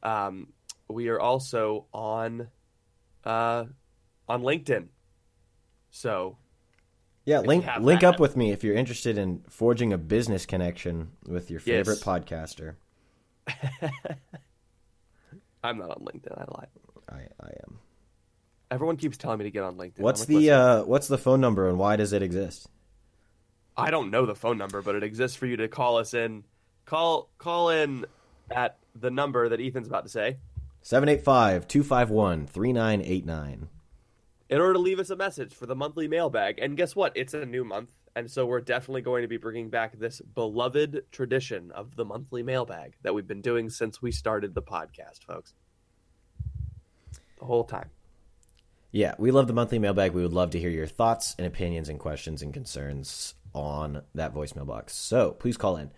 Um, 0.04 0.48
we 0.90 1.08
are 1.08 1.20
also 1.20 1.86
on 1.94 2.50
uh, 3.24 3.64
on 4.28 4.42
LinkedIn. 4.42 4.88
So 5.92 6.38
Yeah, 7.26 7.40
link 7.40 7.66
link 7.80 8.02
that. 8.02 8.16
up 8.16 8.20
with 8.20 8.38
me 8.38 8.52
if 8.52 8.64
you're 8.64 8.76
interested 8.76 9.18
in 9.18 9.44
forging 9.50 9.92
a 9.94 9.98
business 9.98 10.46
connection 10.46 11.12
with 11.26 11.50
your 11.50 11.60
Yes. 11.66 11.88
favorite 11.88 12.00
podcaster. 12.00 12.76
I'm 15.64 15.80
not 15.80 15.90
on 15.90 16.06
LinkedIn. 16.06 16.38
I 16.38 16.46
lied. 16.58 16.68
I, 17.10 17.16
I 17.44 17.50
am. 17.64 17.80
Everyone 18.70 18.98
keeps 18.98 19.18
telling 19.18 19.40
me 19.40 19.46
to 19.46 19.52
get 19.52 19.64
on 19.64 19.76
LinkedIn. 19.76 20.00
What's 20.00 20.22
like, 20.22 20.28
the 20.28 20.52
uh, 20.52 20.84
what's 20.84 21.08
the 21.08 21.18
phone 21.18 21.42
number 21.42 21.68
and 21.68 21.80
why 21.80 21.96
does 21.96 22.14
it 22.14 22.22
exist? 22.22 22.68
I 23.78 23.90
don't 23.92 24.10
know 24.12 24.26
the 24.26 24.36
phone 24.36 24.58
number, 24.58 24.82
but 24.82 24.96
it 24.96 25.04
exists 25.04 25.36
for 25.38 25.46
you 25.48 25.58
to 25.58 25.68
call 25.68 25.98
us 25.98 26.14
in. 26.14 26.46
Call 26.86 27.30
call 27.38 27.70
in 27.70 28.06
at 28.52 28.78
the 28.94 29.10
number 29.12 29.50
that 29.50 29.60
Ethan's 29.60 29.88
about 29.88 30.04
to 30.04 30.10
say 30.10 30.38
785-251-3989. 30.84 33.68
In 34.50 34.60
order 34.60 34.74
to 34.74 34.80
leave 34.80 35.00
us 35.00 35.10
a 35.10 35.16
message 35.16 35.54
for 35.54 35.66
the 35.66 35.76
monthly 35.76 36.08
mailbag. 36.08 36.60
And 36.60 36.78
guess 36.78 36.96
what? 36.96 37.14
It's 37.16 37.34
a 37.34 37.46
new 37.46 37.64
month, 37.64 37.90
and 38.16 38.30
so 38.30 38.46
we're 38.46 38.62
definitely 38.62 39.02
going 39.02 39.24
to 39.24 39.28
be 39.28 39.38
bringing 39.38 39.70
back 39.70 39.98
this 39.98 40.22
beloved 40.22 41.04
tradition 41.12 41.72
of 41.72 41.96
the 41.96 42.06
monthly 42.06 42.44
mailbag 42.44 42.96
that 43.02 43.14
we've 43.14 43.28
been 43.28 43.42
doing 43.42 43.70
since 43.70 44.02
we 44.02 44.12
started 44.12 44.54
the 44.54 44.62
podcast, 44.62 45.24
folks. 45.26 45.54
The 47.40 47.46
whole 47.46 47.64
time. 47.64 47.90
Yeah, 48.92 49.16
we 49.18 49.32
love 49.32 49.48
the 49.48 49.54
monthly 49.54 49.78
mailbag. 49.78 50.14
We 50.14 50.22
would 50.22 50.32
love 50.32 50.52
to 50.52 50.60
hear 50.60 50.70
your 50.70 50.88
thoughts 50.88 51.36
and 51.38 51.46
opinions 51.46 51.90
and 51.90 52.00
questions 52.00 52.42
and 52.42 52.54
concerns 52.54 53.34
on 53.54 54.04
that 54.14 54.34
voicemail 54.34 54.66
box. 54.66 54.96
So 54.96 55.32
please 55.32 55.58
call 55.58 55.76
in. 55.76 55.92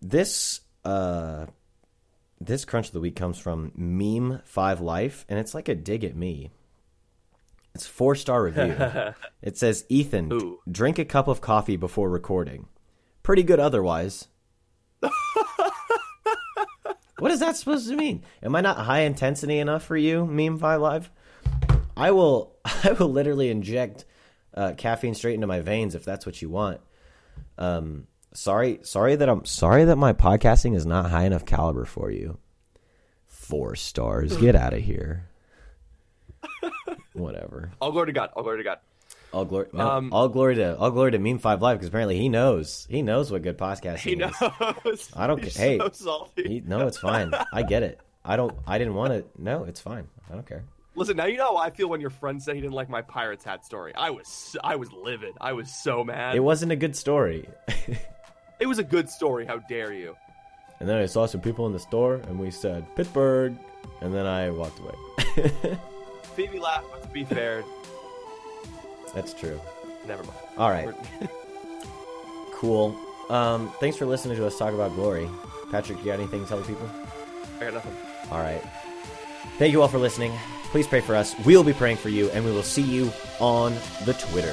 This 0.00 0.60
uh, 0.84 1.46
this 2.40 2.64
crunch 2.64 2.88
of 2.88 2.92
the 2.92 3.00
week 3.00 3.16
comes 3.16 3.38
from 3.38 3.72
Meme 3.74 4.40
Five 4.44 4.80
Life, 4.80 5.24
and 5.28 5.38
it's 5.38 5.54
like 5.54 5.68
a 5.68 5.74
dig 5.74 6.04
at 6.04 6.14
me. 6.14 6.50
It's 7.74 7.86
four 7.86 8.14
star 8.14 8.42
review. 8.42 8.76
it 9.42 9.56
says 9.56 9.84
Ethan, 9.88 10.32
Ooh. 10.32 10.60
drink 10.70 10.98
a 10.98 11.04
cup 11.04 11.28
of 11.28 11.40
coffee 11.40 11.76
before 11.76 12.10
recording. 12.10 12.66
Pretty 13.22 13.42
good 13.42 13.60
otherwise. 13.60 14.28
what 17.18 17.30
is 17.30 17.40
that 17.40 17.56
supposed 17.56 17.88
to 17.88 17.96
mean? 17.96 18.24
Am 18.42 18.54
I 18.54 18.60
not 18.60 18.78
high 18.78 19.00
intensity 19.00 19.58
enough 19.58 19.84
for 19.84 19.96
you, 19.96 20.26
Meme 20.26 20.58
Five 20.58 20.80
Live? 20.80 21.10
I 21.96 22.10
will 22.10 22.56
I 22.64 22.92
will 22.92 23.10
literally 23.10 23.50
inject 23.50 24.04
uh, 24.54 24.74
caffeine 24.76 25.14
straight 25.14 25.34
into 25.34 25.46
my 25.46 25.60
veins 25.60 25.94
if 25.94 26.04
that's 26.04 26.26
what 26.26 26.42
you 26.42 26.50
want. 26.50 26.80
Um, 27.58 28.06
sorry, 28.34 28.80
sorry 28.82 29.16
that 29.16 29.28
I'm 29.28 29.44
sorry 29.44 29.84
that 29.84 29.96
my 29.96 30.12
podcasting 30.12 30.74
is 30.74 30.84
not 30.84 31.10
high 31.10 31.24
enough 31.24 31.46
caliber 31.46 31.84
for 31.84 32.10
you. 32.10 32.38
Four 33.26 33.76
stars, 33.76 34.36
get 34.36 34.54
out 34.54 34.72
of 34.72 34.80
here. 34.80 35.28
Whatever. 37.14 37.70
All 37.80 37.92
glory 37.92 38.06
to 38.06 38.12
God. 38.12 38.30
All 38.34 38.42
glory 38.42 38.58
to 38.58 38.64
God. 38.64 38.78
All 39.32 39.44
glory, 39.46 39.68
no, 39.72 39.88
Um, 39.90 40.12
all 40.12 40.28
glory 40.28 40.56
to 40.56 40.76
all 40.76 40.90
glory 40.90 41.12
to 41.12 41.18
Meme 41.18 41.38
Five 41.38 41.62
Live 41.62 41.78
because 41.78 41.88
apparently 41.88 42.18
he 42.18 42.28
knows 42.28 42.86
he 42.90 43.00
knows 43.00 43.30
what 43.32 43.42
good 43.42 43.56
podcasting 43.56 43.98
He 43.98 44.12
is. 44.12 44.18
knows. 44.40 45.10
I 45.16 45.26
don't 45.26 45.42
He's 45.42 45.56
hey, 45.56 45.78
so 45.78 45.90
salty. 45.92 46.48
He, 46.48 46.60
no, 46.60 46.86
it's 46.86 46.98
fine. 46.98 47.32
I 47.52 47.62
get 47.62 47.82
it. 47.82 47.98
I 48.24 48.36
don't. 48.36 48.54
I 48.66 48.76
didn't 48.78 48.94
want 48.94 49.12
to. 49.14 49.24
No, 49.42 49.64
it's 49.64 49.80
fine. 49.80 50.06
I 50.30 50.34
don't 50.34 50.46
care. 50.46 50.64
Listen, 50.94 51.16
now 51.16 51.24
you 51.24 51.38
know 51.38 51.56
how 51.56 51.56
I 51.56 51.70
feel 51.70 51.88
when 51.88 52.02
your 52.02 52.10
friend 52.10 52.42
said 52.42 52.54
he 52.54 52.60
didn't 52.60 52.74
like 52.74 52.90
my 52.90 53.00
pirate's 53.00 53.44
hat 53.44 53.64
story. 53.64 53.94
I 53.94 54.10
was 54.10 54.54
I 54.62 54.76
was 54.76 54.92
livid. 54.92 55.32
I 55.40 55.54
was 55.54 55.72
so 55.82 56.04
mad. 56.04 56.36
It 56.36 56.40
wasn't 56.40 56.72
a 56.72 56.76
good 56.76 56.94
story. 56.96 57.48
It 58.60 58.66
was 58.66 58.78
a 58.78 58.84
good 58.84 59.10
story. 59.10 59.44
How 59.44 59.58
dare 59.58 59.92
you? 59.92 60.14
And 60.78 60.88
then 60.88 60.98
I 60.98 61.06
saw 61.06 61.26
some 61.26 61.40
people 61.40 61.66
in 61.66 61.72
the 61.72 61.80
store, 61.80 62.16
and 62.28 62.38
we 62.38 62.52
said 62.52 62.86
Pittsburgh, 62.94 63.56
and 64.00 64.14
then 64.14 64.24
I 64.24 64.50
walked 64.50 64.78
away. 64.78 65.78
Phoebe 66.32 66.58
laughed, 66.58 66.86
but 66.90 67.02
to 67.02 67.08
be 67.08 67.24
fair, 67.24 67.64
That's 69.14 69.32
true. 69.34 69.60
never 70.06 70.22
mind. 70.22 70.38
All 70.58 70.70
right, 70.70 70.88
cool. 72.54 72.96
Um, 73.28 73.72
thanks 73.80 73.96
for 73.96 74.06
listening 74.06 74.36
to 74.36 74.46
us 74.46 74.58
talk 74.58 74.74
about 74.74 74.94
glory. 74.94 75.28
Patrick, 75.70 75.98
you 75.98 76.04
got 76.06 76.18
anything 76.18 76.42
to 76.42 76.48
tell 76.48 76.58
the 76.58 76.64
people? 76.66 76.88
I 77.60 77.64
got 77.64 77.74
nothing. 77.74 77.96
All 78.30 78.38
right. 78.40 78.62
Thank 79.58 79.72
you 79.72 79.80
all 79.82 79.88
for 79.88 79.98
listening. 79.98 80.32
Please 80.64 80.86
pray 80.86 81.00
for 81.00 81.14
us. 81.14 81.34
We'll 81.44 81.64
be 81.64 81.72
praying 81.72 81.96
for 81.98 82.08
you, 82.08 82.30
and 82.30 82.44
we 82.44 82.50
will 82.52 82.62
see 82.62 82.82
you 82.82 83.10
on 83.40 83.74
the 84.04 84.14
Twitter. 84.14 84.52